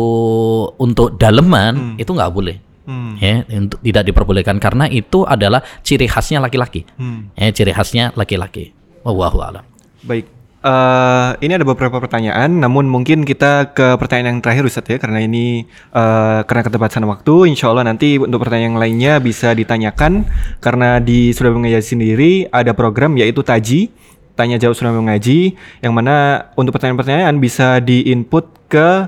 untuk 0.77 1.17
daleman 1.17 1.97
itu 1.97 2.13
nggak 2.13 2.33
boleh. 2.33 2.57
Hmm. 2.87 3.19
ya 3.19 3.43
untuk 3.51 3.83
tidak 3.83 4.07
diperbolehkan. 4.07 4.63
Karena 4.63 4.87
itu 4.87 5.27
adalah 5.27 5.59
ciri 5.83 6.07
khasnya 6.07 6.39
laki-laki. 6.39 6.87
Hmm. 6.95 7.35
ya 7.35 7.51
ciri 7.51 7.75
khasnya 7.75 8.15
laki-laki. 8.15 8.71
Wallahu 9.03 9.43
alam. 9.43 9.67
Baik. 10.07 10.36
Eh, 10.67 11.31
ini 11.47 11.53
ada 11.55 11.63
beberapa 11.63 12.03
pertanyaan, 12.03 12.59
namun 12.59 12.91
mungkin 12.91 13.23
kita 13.23 13.71
ke 13.71 13.95
pertanyaan 14.03 14.35
yang 14.35 14.43
terakhir 14.43 14.67
Ustadz 14.67 14.91
ya, 14.91 14.99
karena 14.99 15.23
ini 15.23 15.63
eh, 15.95 16.41
karena 16.43 16.63
keterbatasan 16.67 17.07
waktu. 17.07 17.55
Insya 17.55 17.71
Allah 17.71 17.87
nanti 17.87 18.19
untuk 18.19 18.43
pertanyaan 18.43 18.75
yang 18.75 18.81
lainnya 18.83 19.13
bisa 19.23 19.55
ditanyakan, 19.55 20.27
karena 20.59 20.99
di 20.99 21.31
Sudah 21.31 21.55
Mengaji 21.55 21.79
sendiri 21.79 22.33
ada 22.51 22.75
program 22.75 23.15
yaitu 23.15 23.47
Taji, 23.47 23.95
Tanya 24.35 24.59
Jawab 24.59 24.75
Sudah 24.75 24.91
Mengaji, 24.91 25.55
yang 25.87 25.95
mana 25.95 26.51
untuk 26.59 26.75
pertanyaan-pertanyaan 26.75 27.39
bisa 27.39 27.79
diinput 27.79 28.67
ke 28.67 29.07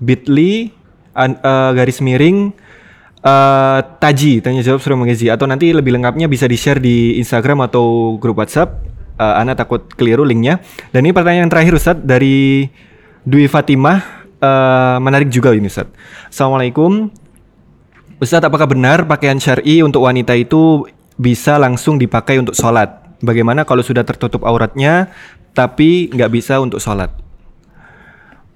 bit.ly 0.00 0.72
eh, 1.20 1.70
garis 1.76 2.00
miring 2.00 2.48
eh, 3.20 3.78
Taji, 4.00 4.40
Tanya 4.40 4.64
Jawab 4.64 4.80
Sudah 4.80 4.96
Mengaji, 4.96 5.28
atau 5.28 5.44
nanti 5.44 5.68
lebih 5.68 6.00
lengkapnya 6.00 6.32
bisa 6.32 6.48
di-share 6.48 6.80
di 6.80 7.20
Instagram 7.20 7.68
atau 7.68 8.16
grup 8.16 8.40
WhatsApp. 8.40 8.93
Eh, 9.14 9.22
Ana 9.40 9.54
takut 9.54 9.86
keliru 9.94 10.26
linknya. 10.26 10.58
Dan 10.90 11.06
ini 11.06 11.14
pertanyaan 11.14 11.46
terakhir 11.46 11.78
Ustadz 11.78 12.02
dari 12.02 12.66
Dwi 13.22 13.46
Fatimah. 13.46 13.98
Eh, 14.42 14.96
menarik 14.98 15.30
juga 15.30 15.54
ini 15.54 15.70
Ustadz. 15.70 15.94
Assalamualaikum. 16.28 17.08
Ustadz 18.18 18.46
apakah 18.46 18.66
benar 18.66 19.06
pakaian 19.06 19.38
syari 19.38 19.82
untuk 19.82 20.02
wanita 20.02 20.34
itu 20.34 20.86
bisa 21.14 21.56
langsung 21.56 21.94
dipakai 21.96 22.42
untuk 22.42 22.54
sholat? 22.54 23.18
Bagaimana 23.22 23.62
kalau 23.62 23.80
sudah 23.80 24.02
tertutup 24.02 24.42
auratnya 24.42 25.08
tapi 25.54 26.10
nggak 26.10 26.30
bisa 26.30 26.58
untuk 26.58 26.82
sholat? 26.82 27.14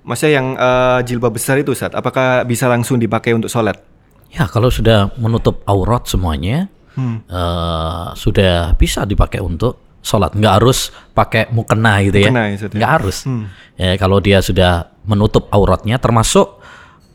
Maksudnya 0.03 0.33
yang 0.40 0.47
eh, 0.57 0.99
jilbab 1.05 1.33
besar 1.33 1.61
itu 1.61 1.71
Ustadz, 1.71 1.94
apakah 1.94 2.42
bisa 2.42 2.66
langsung 2.66 2.99
dipakai 2.99 3.35
untuk 3.35 3.49
sholat? 3.49 3.79
ya 4.29 4.44
kalau 4.44 4.68
sudah 4.68 5.09
menutup 5.16 5.64
aurat 5.64 6.05
semuanya 6.05 6.68
Hmm. 6.92 7.25
eh, 7.25 8.07
sudah 8.12 8.77
bisa 8.77 9.07
dipakai 9.07 9.40
untuk 9.40 9.88
sholat. 10.09 10.33
Nggak 10.33 10.55
harus 10.57 10.88
pakai 11.12 11.53
mukena 11.53 12.01
gitu 12.01 12.16
ya. 12.25 12.33
Mukena 12.33 12.42
ya, 12.49 12.55
Ustaz, 12.57 12.73
ya. 12.73 12.77
nggak 12.81 12.92
harus. 12.97 13.16
Hmm. 13.29 13.44
ya 13.77 13.92
kalau 14.01 14.18
dia 14.25 14.40
sudah 14.40 14.88
menutup 15.05 15.53
auratnya 15.53 16.01
termasuk 16.01 16.64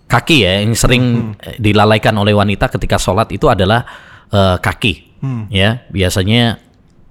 kaki 0.06 0.46
ya 0.46 0.62
yang 0.62 0.78
sering 0.78 1.34
eh, 1.42 1.58
dilalaikan 1.58 2.14
oleh 2.14 2.38
wanita 2.38 2.70
ketika 2.70 3.02
sholat 3.02 3.34
itu 3.34 3.50
adalah 3.50 3.82
eh, 4.30 4.58
kaki. 4.62 4.94
Hmm. 5.24 5.48
ya 5.48 5.88
biasanya 5.90 6.62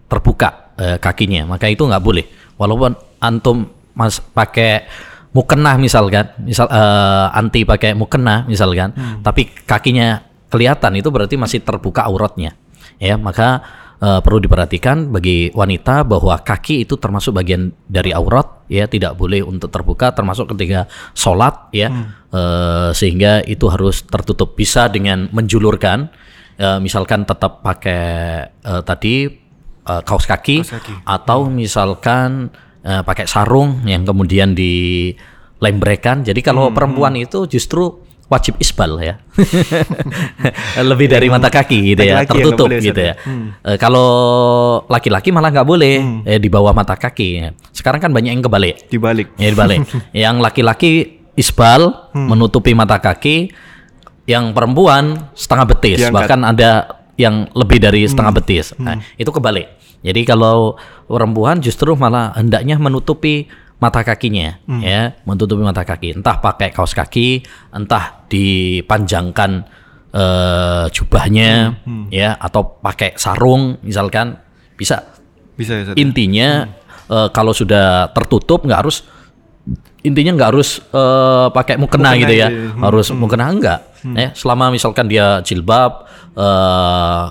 terbuka 0.07 0.77
eh, 0.79 0.99
kakinya. 1.03 1.51
Maka 1.51 1.66
itu 1.66 1.83
nggak 1.83 2.05
boleh. 2.05 2.25
Walaupun 2.55 2.95
antum 3.18 3.66
mas 3.99 4.23
pakai 4.23 4.87
mukena 5.33 5.81
misalkan 5.81 6.31
misal 6.45 6.71
eh, 6.71 7.27
anti 7.35 7.64
pakai 7.64 7.97
mukena 7.97 8.45
misalkan 8.45 8.92
tapi 9.25 9.49
kakinya 9.64 10.21
kelihatan 10.53 10.92
itu 11.01 11.09
berarti 11.09 11.40
masih 11.40 11.64
terbuka 11.64 12.05
auratnya. 12.05 12.53
Ya 13.01 13.16
maka 13.16 13.64
eh, 14.03 14.21
perlu 14.21 14.43
diperhatikan 14.43 15.15
bagi 15.15 15.55
wanita 15.55 16.03
bahwa 16.03 16.35
kaki 16.43 16.83
itu 16.83 16.99
termasuk 16.99 17.38
bagian 17.38 17.71
dari 17.87 18.11
aurat 18.11 18.67
ya 18.67 18.91
tidak 18.91 19.15
boleh 19.15 19.47
untuk 19.47 19.71
terbuka 19.71 20.11
termasuk 20.11 20.51
ketika 20.53 20.90
sholat 21.15 21.71
ya 21.71 21.88
Eh, 22.33 22.90
sehingga 22.96 23.44
itu 23.44 23.69
harus 23.69 24.09
tertutup 24.09 24.57
bisa 24.57 24.88
dengan 24.88 25.29
menjulurkan 25.37 26.09
eh, 26.57 26.81
misalkan 26.81 27.29
tetap 27.29 27.61
pakai 27.61 28.05
eh, 28.48 28.83
tadi 28.88 29.29
eh, 29.85 30.00
kaos 30.00 30.25
kaki, 30.25 30.65
Kaos 30.65 30.73
kaki. 30.81 30.94
atau 31.05 31.53
misalkan 31.53 32.48
eh, 32.81 33.05
pakai 33.05 33.29
sarung 33.29 33.85
yang 33.85 34.09
kemudian 34.09 34.57
dilembrekan. 34.57 36.25
Jadi 36.25 36.40
kalau 36.40 36.73
perempuan 36.73 37.15
itu 37.21 37.44
justru 37.46 38.02
wajib 38.33 38.56
isbal 38.56 38.96
ya. 38.96 39.20
Lebih 40.90 41.06
dari 41.12 41.28
mata 41.28 41.52
kaki 41.52 41.92
gitu 41.92 42.02
ya, 42.02 42.24
tertutup 42.24 42.68
gitu 42.72 42.96
ya. 42.96 43.12
Ustaz, 43.14 43.28
Hmm. 43.28 43.52
Eh, 43.62 43.76
kalau 43.76 44.08
laki-laki 44.88 45.28
malah 45.30 45.52
nggak 45.52 45.68
boleh 45.68 46.24
eh, 46.24 46.40
di 46.40 46.48
bawah 46.48 46.72
mata 46.72 46.96
kaki. 46.96 47.52
Sekarang 47.70 48.00
kan 48.00 48.10
banyak 48.10 48.33
yang 48.33 48.42
kebalik. 48.42 48.88
Dibalik. 48.88 49.28
Ya 49.37 49.52
dibalik. 49.52 49.85
yang 50.16 50.40
laki-laki 50.40 51.20
isbal 51.37 52.10
Hmm. 52.12 52.28
menutupi 52.28 52.72
mata 52.72 52.96
kaki, 52.96 53.52
yang 54.24 54.52
perempuan 54.52 55.33
setengah 55.33 55.66
betis, 55.68 55.98
Diangkat. 56.00 56.08
Hmm. 56.08 56.16
bahkan 56.16 56.40
ada 56.44 56.70
yang 57.16 57.48
lebih 57.52 57.76
dari 57.78 58.08
setengah 58.08 58.33
betis. 58.33 58.72
Nah, 58.76 58.96
itu 59.16 59.28
kebalik. 59.28 59.68
Jadi 60.02 60.26
kalau 60.26 60.74
perempuan 61.06 61.62
justru 61.62 61.94
malah 61.94 62.35
hendaknya 62.35 62.74
menutupi 62.76 63.46
mata 63.83 64.00
kakinya, 64.00 64.62
Hmm. 64.62 64.78
ya, 64.78 65.18
menutupi 65.26 65.58
mata 65.58 65.83
kaki. 65.83 66.22
Entah 66.22 66.38
pakai 66.38 66.70
kaos 66.70 66.94
kaki, 66.94 67.42
entah 67.74 68.22
dipanjangkan 68.30 69.83
eh, 70.12 70.87
jubahnya, 70.92 71.72
Hmm. 71.83 72.04
ya, 72.12 72.37
atau 72.37 72.76
pakai 72.78 73.16
sarung, 73.16 73.80
misalkan 73.80 74.37
bisa 74.76 75.08
Bisa 75.52 75.72
ya 75.74 75.96
intinya 75.96 76.68
eh, 77.08 77.28
kalau 77.28 77.50
sudah 77.50 78.12
tertutup 78.12 78.60
nggak 78.62 78.76
harus 78.78 79.08
intinya 80.02 80.37
nggak 80.37 80.50
harus 80.52 80.85
eh, 80.85 81.46
pakai 81.48 81.80
mukena, 81.80 82.12
Mukena 82.12 82.20
gitu 82.20 82.35
ya 82.35 82.48
gitu 82.48 82.60
ya. 82.60 82.70
Hmm, 82.70 82.83
harus 82.85 83.06
mukena 83.10 83.44
enggak 83.48 83.80
Eh, 84.12 84.28
selama 84.35 84.68
misalkan 84.68 85.08
dia 85.08 85.40
jilbab 85.40 86.04
eh, 86.35 87.24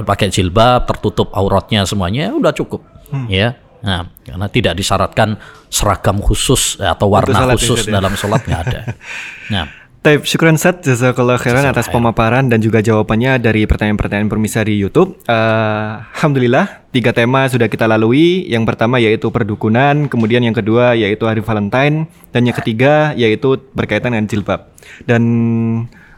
pakai 0.00 0.32
jilbab 0.32 0.88
tertutup 0.88 1.28
auratnya 1.32 1.84
semuanya 1.84 2.32
udah 2.32 2.52
cukup 2.54 2.80
Hmm. 3.08 3.28
ya 3.28 3.60
nah 3.82 4.06
karena 4.22 4.46
tidak 4.46 4.78
disyaratkan 4.78 5.36
seragam 5.66 6.22
khusus 6.22 6.78
eh, 6.78 6.86
atau 6.86 7.10
warna 7.10 7.34
sholat 7.34 7.58
khusus 7.58 7.90
ya? 7.90 7.98
dalam 7.98 8.14
sholat 8.14 8.40
nggak 8.46 8.60
ada 8.66 8.80
nah 9.54 9.66
Taib, 10.02 10.26
syukran 10.26 10.58
Sat, 10.58 10.82
jazakallah 10.82 11.38
khairan 11.38 11.62
atas 11.62 11.86
pemaparan 11.86 12.50
dan 12.50 12.58
juga 12.58 12.82
jawabannya 12.82 13.38
dari 13.38 13.70
pertanyaan-pertanyaan 13.70 14.26
pemirsa 14.26 14.66
di 14.66 14.74
YouTube. 14.74 15.14
Eh, 15.30 15.90
Alhamdulillah, 16.18 16.90
tiga 16.90 17.14
tema 17.14 17.46
sudah 17.46 17.70
kita 17.70 17.86
lalui. 17.86 18.42
Yang 18.50 18.66
pertama 18.66 18.98
yaitu 18.98 19.30
perdukunan, 19.30 20.10
kemudian 20.10 20.42
yang 20.42 20.58
kedua 20.58 20.98
yaitu 20.98 21.22
hari 21.30 21.38
Valentine, 21.38 22.10
dan 22.34 22.42
yang 22.42 22.56
ketiga 22.58 23.14
yaitu 23.14 23.62
berkaitan 23.78 24.18
dengan 24.18 24.26
jilbab. 24.26 24.74
Dan 25.06 25.22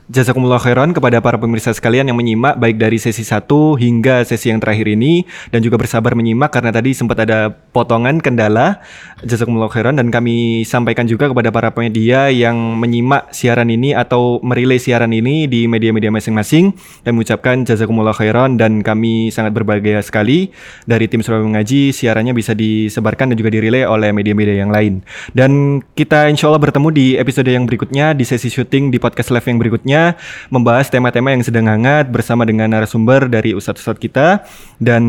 Jazakumullah 0.05 0.61
khairan 0.61 0.93
kepada 0.93 1.17
para 1.25 1.41
pemirsa 1.41 1.73
sekalian 1.73 2.05
yang 2.05 2.21
menyimak 2.21 2.61
baik 2.61 2.77
dari 2.77 3.01
sesi 3.01 3.25
1 3.25 3.49
hingga 3.81 4.21
sesi 4.29 4.53
yang 4.53 4.61
terakhir 4.61 4.85
ini 4.85 5.25
dan 5.49 5.65
juga 5.65 5.81
bersabar 5.81 6.13
menyimak 6.13 6.53
karena 6.53 6.69
tadi 6.77 6.93
sempat 6.93 7.25
ada 7.25 7.49
potongan 7.73 8.21
kendala. 8.21 8.85
Jazakumullah 9.25 9.73
khairan 9.73 9.97
dan 9.97 10.13
kami 10.13 10.61
sampaikan 10.69 11.09
juga 11.09 11.33
kepada 11.33 11.49
para 11.49 11.73
media 11.81 12.29
yang 12.29 12.53
menyimak 12.77 13.33
siaran 13.33 13.73
ini 13.73 13.97
atau 13.97 14.45
merilai 14.45 14.77
siaran 14.77 15.09
ini 15.09 15.49
di 15.49 15.65
media-media 15.65 16.13
masing-masing 16.13 16.77
dan 17.01 17.17
mengucapkan 17.17 17.65
jazakumullah 17.65 18.13
khairan 18.13 18.61
dan 18.61 18.85
kami 18.85 19.33
sangat 19.33 19.57
berbahagia 19.57 20.05
sekali 20.05 20.53
dari 20.85 21.09
tim 21.09 21.25
Surabaya 21.25 21.49
Mengaji 21.49 21.97
siarannya 21.97 22.37
bisa 22.37 22.53
disebarkan 22.53 23.33
dan 23.33 23.41
juga 23.41 23.57
dirilai 23.57 23.89
oleh 23.89 24.13
media-media 24.13 24.61
yang 24.61 24.69
lain. 24.69 25.01
Dan 25.33 25.81
kita 25.97 26.29
insya 26.29 26.53
Allah 26.53 26.61
bertemu 26.61 26.93
di 26.93 27.07
episode 27.17 27.49
yang 27.49 27.65
berikutnya 27.65 28.13
di 28.13 28.29
sesi 28.29 28.53
syuting 28.53 28.93
di 28.93 29.01
podcast 29.01 29.33
live 29.33 29.49
yang 29.49 29.57
berikutnya 29.57 29.94
membahas 30.53 30.89
tema-tema 30.89 31.33
yang 31.35 31.45
sedang 31.45 31.67
hangat 31.69 32.09
bersama 32.09 32.43
dengan 32.49 32.71
narasumber 32.71 33.27
dari 33.27 33.53
ustadz-ustadz 33.57 34.03
kita 34.03 34.43
dan 34.79 35.03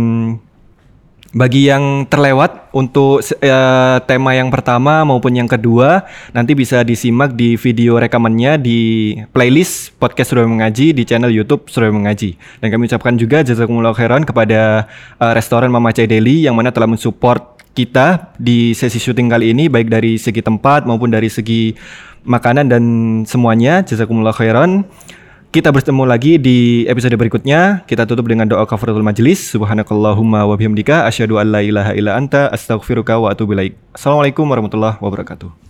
bagi 1.35 1.67
yang 1.67 2.07
terlewat 2.07 2.71
untuk 2.71 3.19
eh, 3.43 3.97
tema 4.07 4.31
yang 4.31 4.47
pertama 4.47 5.03
maupun 5.03 5.35
yang 5.35 5.51
kedua 5.51 6.07
nanti 6.31 6.55
bisa 6.55 6.79
disimak 6.87 7.35
di 7.35 7.59
video 7.59 7.99
rekamannya 7.99 8.55
di 8.55 8.79
playlist 9.35 9.99
podcast 9.99 10.31
Surabaya 10.31 10.47
Mengaji 10.47 10.95
di 10.95 11.03
channel 11.03 11.27
YouTube 11.27 11.67
Surabaya 11.67 11.91
Mengaji. 11.91 12.39
Dan 12.63 12.71
kami 12.71 12.87
ucapkan 12.87 13.19
juga 13.19 13.43
jazakumullah 13.43 13.91
khairan 13.91 14.23
kepada 14.23 14.87
eh, 15.19 15.33
restoran 15.35 15.67
Mama 15.67 15.91
Chai 15.91 16.07
Deli 16.07 16.47
yang 16.47 16.55
mana 16.55 16.71
telah 16.71 16.87
mensupport 16.87 17.59
kita 17.75 18.31
di 18.39 18.71
sesi 18.71 19.03
syuting 19.03 19.27
kali 19.27 19.51
ini 19.51 19.67
baik 19.67 19.91
dari 19.91 20.15
segi 20.15 20.39
tempat 20.39 20.87
maupun 20.87 21.11
dari 21.11 21.27
segi 21.27 21.75
makanan 22.25 22.67
dan 22.67 22.83
semuanya. 23.23 23.85
Jazakumullah 23.85 24.33
khairan. 24.33 24.83
Kita 25.55 25.71
bertemu 25.71 26.03
lagi 26.03 26.35
di 26.35 26.83
episode 26.83 27.15
berikutnya. 27.15 27.87
Kita 27.87 28.03
tutup 28.03 28.27
dengan 28.27 28.43
doa 28.43 28.67
kafaratul 28.67 29.07
majlis. 29.07 29.55
Subhanakallahumma 29.55 30.43
wa 30.43 30.55
bihamdika 30.59 31.07
asyhadu 31.07 31.39
an 31.39 31.47
la 31.55 31.63
ilaha 31.63 31.95
illa 31.95 32.19
anta 32.19 32.51
astaghfiruka 32.51 33.15
wa 33.15 33.31
atubu 33.31 33.55
ilaik. 33.55 33.79
Assalamualaikum 33.95 34.43
warahmatullahi 34.43 34.99
wabarakatuh. 34.99 35.64